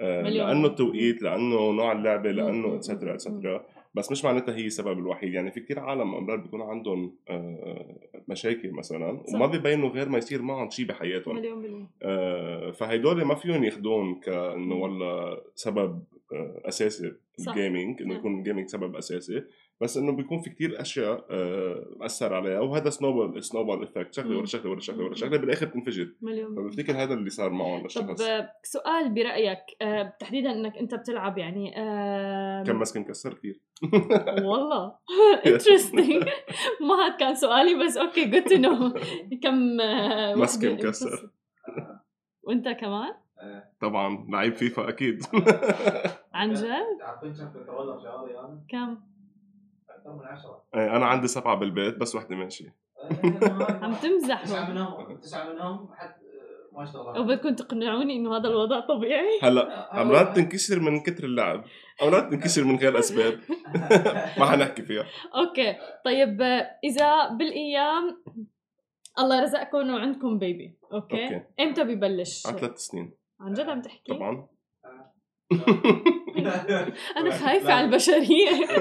آه،. 0.00 0.22
لأنه 0.22 0.66
التوقيت 0.66 1.22
لأنه 1.22 1.70
نوع 1.70 1.92
اللعبة. 1.92 2.30
لأنه. 2.30 2.76
Etcetera. 2.76 3.14
Etcetera 3.14 3.64
بس 3.94 4.12
مش 4.12 4.24
معناتها 4.24 4.56
هي 4.56 4.66
السبب 4.66 4.98
الوحيد 4.98 5.34
يعني 5.34 5.50
في 5.50 5.60
كتير 5.60 5.78
عالم 5.78 6.14
أمرار 6.14 6.36
بيكون 6.36 6.62
عندهم 6.62 7.16
آه، 7.28 7.96
مشاكل 8.28 8.72
مثلا 8.72 9.22
صح. 9.26 9.34
وما 9.34 9.46
بيبينوا 9.46 9.88
غير 9.88 10.08
ما 10.08 10.18
يصير 10.18 10.42
معهم 10.42 10.70
شيء 10.70 10.86
بحياتهم 10.86 11.36
مليون 11.36 11.62
بالمية 11.62 11.90
آه، 12.02 12.70
فهيدول 12.70 13.24
ما 13.24 13.34
فيهم 13.34 13.64
ياخذوه 13.64 14.20
كانه. 14.20 14.74
والله 14.74 15.40
سبب 15.54 16.04
آه، 16.32 16.62
أساسي. 16.64 17.12
ال 17.38 17.47
gaming 17.47 18.02
إنه. 18.02 18.14
يكون 18.14 18.38
ال 18.38 18.42
gaming 18.42 18.68
سبب 18.68 18.96
أساسي 18.96 19.44
بس 19.82 19.96
إنه 19.96 20.12
بيكون 20.12 20.40
في 20.40 20.50
كتير 20.50 20.80
أشياء 20.80 21.26
آه، 21.30 21.86
أثر 22.00 22.34
عليها. 22.34 22.60
وهذا 22.60 22.90
snowball 22.90 23.44
snowball 23.44 23.82
effect 23.82 24.14
شغلة. 24.14 24.36
ورا 24.36 24.46
شغلة 24.46 24.70
ورا 24.70 24.80
شغلة 24.80 25.04
ورا. 25.04 25.14
شغلة 25.14 25.38
بالآخر 25.38 25.66
بتنفجر 25.66 26.14
مليون. 26.22 26.54
بالمية. 26.54 26.70
فبفتكر 26.70 26.92
هذا 27.02 27.14
اللي 27.14 27.30
صار 27.30 27.50
معهم 27.50 27.78
طب 27.78 27.84
للشخص 27.84 28.20
آه، 28.20 28.50
سؤال 28.62 29.14
برأيك 29.14 29.58
آه، 29.82 30.16
تحديدا 30.20 30.50
إنك 30.50 30.76
أنت 30.76 30.94
بتلعب 30.94 31.38
يعني 31.38 31.70
كم 32.66 32.80
مسكن 32.80 33.04
كسر 33.04 33.34
كثير 33.34 33.60
والله. 34.48 34.94
Interesting 35.46 36.24
ما 36.80 36.94
هاد 37.06 37.20
كان 37.20 37.34
سؤالي 37.34 37.84
بس 37.84 37.96
okay 37.96 38.24
good 38.24 38.42
to 38.44 38.56
know 38.56 38.90
كم 39.42 39.80
آه، 39.80 40.34
مسكة 40.34 40.68
وحدة 40.68 40.88
مكسر. 40.88 41.30
وأنت 42.42 42.68
كمان؟ 42.68 43.12
طبعا 43.80 44.26
لعيب 44.32 44.54
فيفا 44.54 44.88
أكيد. 44.88 45.22
عن 46.34 46.52
جد؟ 46.52 46.66
عارفين 47.02 47.32
كم 47.32 47.52
controller 47.58 47.98
شهري 47.98 48.38
أنا؟ 48.38 48.64
كم 48.70 48.98
أكثر 50.00 50.12
من 50.12 50.24
10 50.26 50.64
إيه، 50.74 50.96
أنا 50.96 51.06
عندي 51.06 51.28
سبعة 51.28 51.54
بالبيت 51.56 51.96
بس 51.96 52.14
وحدة 52.14 52.36
ماشية. 52.36 52.76
عم 53.82 53.94
تمزح. 53.94 54.42
تسعة 54.44 54.70
منهم 54.70 55.16
تسعة 55.16 55.52
منهم 55.52 55.88
حتى 55.94 56.14
ما 56.72 56.84
اشتغلوا 56.84 57.18
وبدكم 57.18 57.54
تقنعوني 57.54 58.16
إنه 58.16 58.36
هذا 58.36 58.48
الوضع 58.48 58.80
طبيعي. 58.80 59.38
هلأ 59.42 59.68
امرات 60.02 60.36
تنكسر 60.36 60.80
من 60.80 61.00
كتر 61.00 61.24
اللعب 61.24 61.64
امرات 62.02 62.32
تنكسر 62.32 62.64
من 62.64 62.76
غير 62.76 62.98
أسباب. 62.98 63.40
ما 64.38 64.46
حنحكي 64.46 64.82
فيها. 64.82 65.04
okay 65.34 65.76
طيب 66.04 66.42
آه، 66.42 66.70
إذا 66.84 67.28
بالأيام 67.28 68.22
الله 69.18 69.42
رزقكم 69.42 69.90
وعندكم 69.94 70.38
baby 70.38 70.78
okay, 70.92 71.24
okay. 71.24 71.42
إمتى 71.60 71.84
ببلش؟ 71.84 72.46
على 72.46 72.58
ثلاث 72.58 72.78
سنين. 72.78 73.12
عن 73.40 73.52
جد 73.52 73.68
عم 73.68 73.82
تحكي؟ 73.82 74.12
طبعا. 74.14 74.48
أنا 77.16 77.30
خايفة 77.30 77.72
على 77.72 77.86
البشرية. 77.86 78.66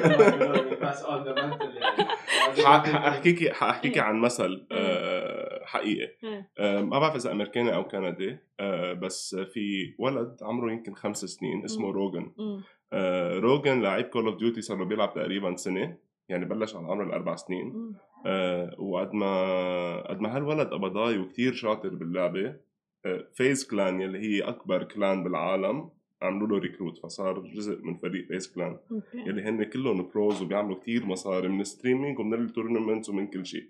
ح- 2.66 2.90
حاحكيكي 2.92 3.54
حأحكيكي 3.54 4.00
عن 4.00 4.20
مثل 4.20 4.68
آه، 4.72 5.66
حقيقي. 5.66 6.12
آه، 6.60 6.82
ما 6.82 7.00
بعرف 7.00 7.16
إذا 7.16 7.32
أمريكاني 7.32 7.76
أو 7.76 7.88
كندي 7.88 8.38
آه، 8.60 8.94
بس 8.94 9.36
في 9.36 9.96
ولد 10.00 10.38
عمره 10.42 10.72
يمكن 10.72 10.94
خمس 10.94 11.26
سنين 11.26 11.64
اسمه. 11.64 11.92
Rowdy 11.92 12.32
Rogan 13.40 13.82
لعيب 13.82 14.06
Call 14.06 14.26
of 14.28 14.36
Duty 14.38 14.62
صار 14.62 14.78
له 14.78 14.86
بيلعب 14.86 15.14
تقريبا 15.14 15.56
سنة 15.56 15.98
يعني 16.30 16.46
بلش 16.46 16.76
على 16.76 16.88
عمر 16.88 17.04
الاربع 17.04 17.36
سنين. 17.36 17.94
آه، 18.26 18.76
وقد 18.80 19.14
ما 19.14 20.08
قد 20.10 20.20
ما 20.22 20.36
هالولد 20.36 20.68
قبضاي 20.68 21.18
وكتير 21.18 21.54
شاطر 21.54 21.90
باللعبة 21.90 22.56
آه، 23.06 23.28
FaZe 23.34 23.68
Clan 23.68 24.02
يلي 24.02 24.20
هي 24.20 24.42
أكبر 24.42 24.84
clan 24.84 25.24
بالعالم. 25.24 25.90
عملوا 26.22 26.48
له 26.48 26.58
recruit 26.58 26.98
فصار 26.98 27.40
جزء 27.40 27.82
من 27.82 27.96
فريق 27.96 28.28
clan 28.56 28.78
okay 28.92 29.18
يلي 29.18 29.42
هن 29.42 29.64
كلهم 29.64 30.08
pros 30.14 30.42
وبيعملوا 30.42 30.76
كتير 30.80 31.06
مصاري 31.06 31.48
من 31.48 31.64
streaming 31.64 32.20
ومن 32.20 32.34
ال 32.46 32.51
tournaments 32.51 33.10
ومن 33.10 33.28
كل 33.28 33.46
شيء. 33.46 33.70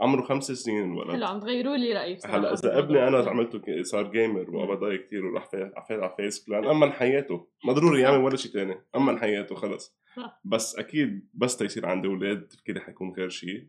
عمره 0.00 0.22
خمس 0.22 0.52
سنين 0.52 0.84
الولد 0.92 1.10
حلو 1.10 1.26
عم 1.26 1.40
تغيروا 1.40 1.76
لي 1.76 1.92
رأيي 1.92 2.14
بصراحة. 2.14 2.38
هلا 2.38 2.52
إذا 2.52 2.78
ابني 2.78 3.08
أنا 3.08 3.18
عملته 3.30 3.82
صار 3.82 4.10
gamer 4.10 4.50
وقبضاي 4.50 4.98
كتير 4.98 5.26
وراح 5.26 5.44
في- 5.50 5.72
فات 5.76 5.98
على 6.00 6.14
FaZe 6.16 6.44
Clan 6.46 6.64
أما 6.66 6.90
حياته 6.90 7.46
ما 7.64 7.72
ضروري 7.72 8.00
يعمل 8.00 8.24
ولا 8.24 8.36
شيء 8.36 8.52
تاني. 8.52 8.74
أما 8.96 9.18
حياته 9.18 9.54
خلص. 9.54 9.98
بس 10.44 10.76
أكيد 10.76 11.28
بس 11.34 11.56
تيصير 11.56 11.86
عندي 11.86 12.08
أولاد 12.08 12.42
تفكيري 12.48 12.80
حيكون 12.80 13.10
غير 13.12 13.28
شيء. 13.28 13.66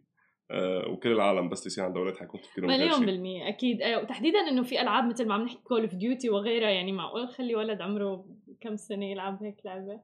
وكل 0.89 1.12
العالم 1.12 1.49
بس 1.49 1.65
يصير 1.65 1.83
عندها 1.83 2.01
أولاد 2.01 2.17
حيكون 2.17 2.41
تفكيرهم 2.41 2.69
مليون 2.69 3.05
بالمية 3.05 3.49
أكيد. 3.49 3.81
آه، 3.81 4.01
وتحديدا 4.01 4.39
إنه 4.39 4.63
في 4.63 4.81
ألعاب 4.81 5.05
مثل 5.05 5.27
ما 5.27 5.33
عم 5.33 5.43
نحكي 5.43 5.62
Call 5.63 5.82
of 5.82 5.95
Duty 5.95 6.30
وغيرها 6.29 6.69
يعني 6.69 6.91
معقول 6.91 7.27
خلي 7.27 7.55
ولد 7.55 7.81
عمره 7.81 8.25
كم 8.62 8.75
سنة 8.75 9.05
يلعب 9.05 9.43
هيك 9.43 9.65
لعبة؟ 9.65 10.01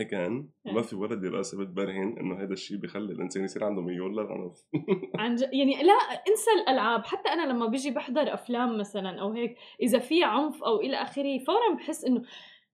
again 0.00 0.48
ما 0.66 0.82
في 0.82 0.96
ولا 0.96 1.14
دراسه 1.14 1.58
بتبرهن 1.58 2.18
إنه 2.18 2.42
هذا 2.42 2.52
الشيء 2.52 2.76
بيخلي 2.76 3.12
الإنسان 3.12 3.44
يصير 3.44 3.64
عنده 3.64 3.82
ميول 3.82 4.12
للعنف 4.12 4.64
عن 5.20 5.34
ج... 5.34 5.42
يعني 5.42 5.82
لا 5.82 5.92
انسى 6.28 6.50
الألعاب. 6.62 7.04
حتى 7.04 7.28
أنا 7.28 7.52
لما 7.52 7.66
بيجي 7.66 7.90
بحضر 7.90 8.34
أفلام 8.34 8.78
مثلا 8.78 9.20
أو 9.20 9.32
هيك 9.32 9.56
إذا 9.82 9.98
في 9.98 10.24
عنف 10.24 10.62
أو 10.62 10.80
إلى 10.80 10.96
آخره 10.96 11.38
فورا 11.38 11.74
بحس 11.76 12.04
إنه 12.04 12.22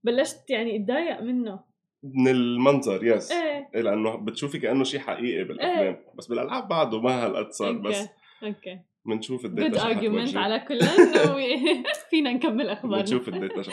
بلشت 0.04 0.50
يعني 0.50 0.76
أتضايق 0.76 1.20
منه. 1.20 1.71
من 2.02 2.28
المنظر 2.28 3.04
yes 3.04 3.32
إيه. 3.32 3.68
إيه 3.74 3.80
لأنه 3.80 4.16
بتشوفي 4.16 4.58
كأنه 4.58 4.84
شيء 4.84 5.00
حقيقي 5.00 5.44
بالأفلام. 5.44 5.96
بس 6.18 6.26
بالألعاب 6.26 6.68
بعده 6.68 7.00
ما 7.00 7.26
هالقد 7.26 7.50
صار 7.50 7.72
بس 7.72 8.08
okay 8.42 8.80
بنشوف 9.06 9.46
good 9.46 9.58
الداتا 9.60 9.82
شو 9.82 9.88
argument 9.88 10.36
على 10.36 10.60
كل 10.60 10.78
فينا 12.10 12.32
نكمل 12.32 12.68
أخبارنا. 12.68 13.00
بنشوف 13.00 13.28
الداتا 13.28 13.62
شو 13.62 13.70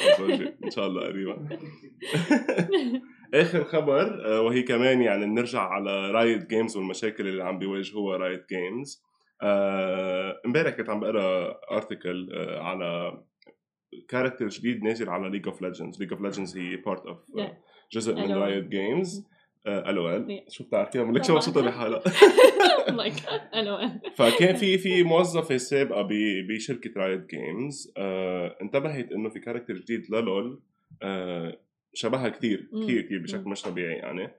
إن 0.66 0.72
شاء 0.72 0.88
الله 0.88 1.02
قريبا. 1.08 1.50
آخر 3.34 3.64
خبر 3.64 4.26
آه، 4.26 4.42
وهي 4.42 4.62
كمان 4.62 5.02
يعني 5.02 5.26
بنرجع 5.26 5.60
على 5.62 6.12
Riot 6.12 6.50
Games 6.50 6.78
والمشاكل 6.78 7.28
اللي 7.28 7.44
عم 7.44 7.60
بيواجهوها 7.60 8.18
Riot 8.18 8.46
Games 8.50 9.04
امبارح 10.46 10.74
كنت 10.74 10.90
عم 10.90 11.00
بقرأ 11.00 11.60
article 11.72 12.30
على 12.62 13.22
character 14.10 14.48
جديد 14.48 14.84
نازل 14.84 15.10
على 15.10 15.30
League 15.30 15.48
of 15.48 15.62
Legends 15.62 16.00
League 16.00 16.14
of 16.14 16.22
Legends 16.22 16.58
هي 16.58 16.76
part 16.76 17.06
of. 17.06 17.18
جزء 17.92 18.16
من. 18.16 18.32
Riot 18.32 18.68
Games 18.68 19.26
LoL 19.68 20.26
Yeah. 20.40 20.52
شو 20.54 20.64
بتعرفيها 20.64 21.02
شو 21.06 21.12
طبعاً. 21.28 21.36
مبسوطة 21.36 21.62
لحالها 21.62 22.02
like 22.98 23.14
ألو 23.56 23.78
فكان 24.16 24.56
في 24.56 24.78
في 24.78 25.04
موظفة 25.04 25.58
سابقة 25.58 26.08
بشركة 26.50 26.92
Riot 26.98 27.30
Games 27.30 27.94
آه 27.98 28.58
انتبهت 28.62 29.12
إنه 29.12 29.30
في 29.30 29.40
character 29.40 29.74
جديد 29.74 30.12
لل 30.12 30.32
LoL 30.32 30.62
آه 31.04 31.58
شبهها 31.94 32.30
كثير. 32.30 32.70
كثير 32.84 33.02
كثير 33.02 33.20
بشكل. 33.20 33.50
مش 33.50 33.62
طبيعي 33.62 33.96
يعني 33.96 34.32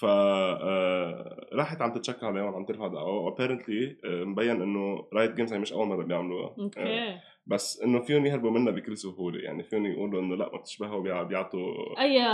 ف 0.00 0.04
آه، 0.04 1.46
راحت 1.52 1.82
عم 1.82 1.92
تتشكى 1.92 2.26
عليهم 2.26 2.44
وعم 2.54 2.64
ترفع 2.64 2.86
دعوه 2.86 3.20
و 3.20 3.27
apparently 3.27 3.96
مبين 4.04 4.62
إنه 4.62 5.08
Riot 5.12 5.34
Games 5.34 5.52
هي 5.52 5.58
مش 5.58 5.72
أول 5.72 5.86
مرة 5.86 6.04
بيعملوها. 6.04 6.46
آه، 6.48 6.62
okay. 6.62 7.18
بس 7.46 7.82
إنه 7.82 8.00
فيهم 8.00 8.26
يهربوا 8.26 8.50
منها 8.50 8.72
بكل 8.72 8.96
سهولة. 8.96 9.38
يعني 9.40 9.62
فيهم 9.62 9.86
يقولوا 9.86 10.20
إنه 10.20 10.34
لأ 10.36 10.50
ما 10.52 10.58
بتشبهوا 10.58 11.02
بيع- 11.02 11.22
بيعطوا 11.22 12.00
اي 12.00 12.26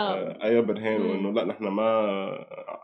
اي 0.44 0.62
برهان. 0.62 1.00
وإنه 1.02 1.30
لأ 1.32 1.44
نحن 1.44 1.64
ما 1.68 1.82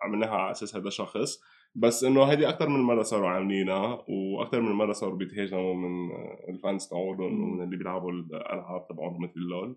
عملناها 0.03 0.31
على 0.37 0.51
أساس 0.51 0.77
هذا 0.77 0.91
شخص 0.91 1.41
بس 1.75 2.05
إنه 2.05 2.23
هذه 2.23 2.49
أكثر 2.49 2.69
من 2.69 2.81
مرة 2.81 3.03
صاروا 3.03 3.29
عاملينها 3.29 4.05
وأكثر 4.09 4.61
من 4.61 4.73
مرة 4.73 4.93
صاروا 4.93 5.17
بيتهاجموا 5.17 5.75
من 5.75 6.11
الفانز 6.49 6.87
تبعهم. 6.89 7.21
ومن 7.21 7.65
اللي 7.65 7.77
بيلعبوا 7.77 8.13
الألعاب 8.13 8.87
تبعهم 8.89 9.23
مثل 9.23 9.33
اللول 9.37 9.77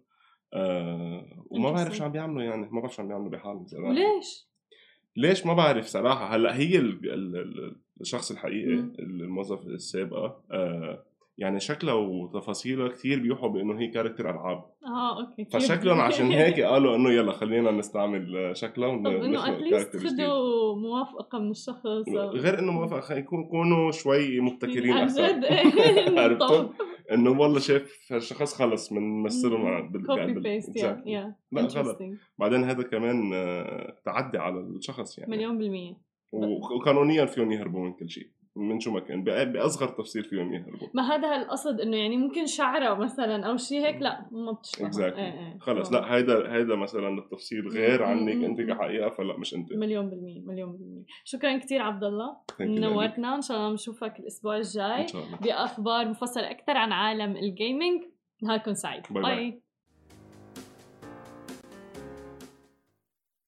آه 0.54 1.26
وما 1.52 1.72
بعرف. 1.72 1.96
شو 1.96 2.04
عم 2.04 2.12
بيعملوا 2.12 2.44
يعني. 2.44 2.68
ما 2.72 2.80
بعرف 2.82 2.96
شو 2.96 3.02
عم 3.02 3.08
بيعملوا 3.08 3.30
بحالهم. 3.30 3.66
وليش؟ 3.74 4.51
ليش 5.18 5.46
ما 5.46 5.54
بعرف 5.54 5.86
صراحة 5.86 6.36
هلأ 6.36 6.56
هي 6.56 6.78
ال 6.78 7.14
ال 7.14 7.36
ال 7.36 7.76
الشخص 8.02 8.32
الحقيقي. 8.32 8.74
الموظف 9.00 9.68
السابقة 9.68 10.42
آه 10.52 11.04
يعني 11.38 11.60
شكلها 11.60 11.94
وتفاصيلها 11.94 12.88
كثير 12.88 13.20
بيوحوا 13.20 13.50
بإنه 13.50 13.80
هي 13.80 13.88
character 13.88 14.30
ألعاب 14.30 14.64
آه 14.86 15.20
okay؟ 15.22 15.46
فشكلهم 15.46 16.00
عشان 16.00 16.32
هيك 16.42 16.60
قالوا 16.60 16.96
إنه 16.96 17.10
يلا 17.12 17.32
خلينا 17.32 17.72
نستعمل 17.72 18.52
شكلها 18.56 18.98
طب 18.98 19.08
إنه 19.08 19.50
at 19.58 19.69
least 19.69 19.98
خدوا 19.98 20.76
موافقة 20.76 21.40
من 21.40 21.52
الشخص 21.52 21.86
غير 22.34 22.60
إنه 22.60 22.72
موافق 22.72 23.00
خ- 23.00 23.12
يكون- 23.12 23.42
يكونوا 23.44 23.92
شوي 23.92 24.40
مبتكرين 24.40 24.92
عن 24.98 25.04
أكثر 25.10 25.28
جد. 25.32 25.46
عرفتوا؟ 26.20 26.48
طب 26.58 26.70
إنه 27.12 27.30
والله 27.30 27.60
شايف 27.60 28.12
الشخص 28.12 28.54
خلص 28.54 28.92
من 28.92 29.24
مثله 29.24 29.58
مع 29.58 29.92
copy 30.08 30.34
paste 30.34 30.76
يا 30.76 31.36
لا 31.52 31.62
غلط. 31.62 32.00
بعدين 32.38 32.64
هذا 32.64 32.84
كمان 32.84 33.32
آه، 33.34 33.98
تعدي 34.06 34.38
على 34.38 34.60
الشخص 34.60 35.18
يعني. 35.18 35.32
مليون 35.32 35.58
بالمية. 35.58 35.94
وقانونيا 36.32 37.26
فيهم 37.26 37.52
يهربوا 37.52 37.86
من 37.86 37.94
كل 37.94 38.10
شيء. 38.10 38.30
من 38.56 38.80
شو 38.80 38.92
ما 38.92 39.00
كان 39.00 39.24
بأصغر 39.24 39.88
تفسير 39.90 40.24
فيهم 40.24 40.54
يهربوا. 40.54 40.88
ما 40.94 41.16
هذا 41.16 41.36
القصد 41.36 41.82
إنه 41.82 41.98
يعني 41.98 42.18
ممكن 42.18 42.46
شعرة 42.46 42.94
مثلا 42.94 43.46
أو 43.46 43.58
شيء 43.58 43.86
هيك؟ 43.86 44.02
لا 44.02 44.26
ما 44.32 44.52
بتشبه 44.52 44.90
Exactly. 44.92 45.18
إيه 45.20 45.34
إيه. 45.34 45.58
خلص 45.60 45.92
لا 45.94 46.16
هيدا 46.16 46.54
هيدا 46.54 46.76
مثلا 46.76 47.10
التفسير 47.20 47.68
غير 47.70 48.04
عنك 48.04 48.44
أنت. 48.44 48.62
كحقيقة 48.62 49.10
فلا 49.10 49.38
مش 49.38 49.54
أنت. 49.54 49.74
مليون 49.74 50.10
بالمية 50.10 50.42
مليون 50.46 50.72
بالمية. 50.72 51.06
شكرا 51.26 51.58
كثير 51.58 51.82
عبد 51.82 52.04
الله. 52.04 52.38
نورتنا. 52.62 53.36
إن 53.36 53.42
شاء 53.42 53.58
الله 53.58 53.70
بنشوفك 53.70 54.20
الأسبوع 54.20 54.58
الجاي 54.58 55.02
إن 55.02 55.08
شاء 55.08 55.24
الله. 55.24 55.38
بأخبار 55.38 56.10
مفصله 56.10 56.52
أكثر 56.52 56.78
عن 56.78 56.92
عالم 56.92 57.36
ال 57.38 57.47
gaming 57.47 58.02
نهاركم 58.44 58.74
سعيد. 58.74 59.04
bye 59.12 59.24
bye. 59.24 59.36
bye 59.36 59.61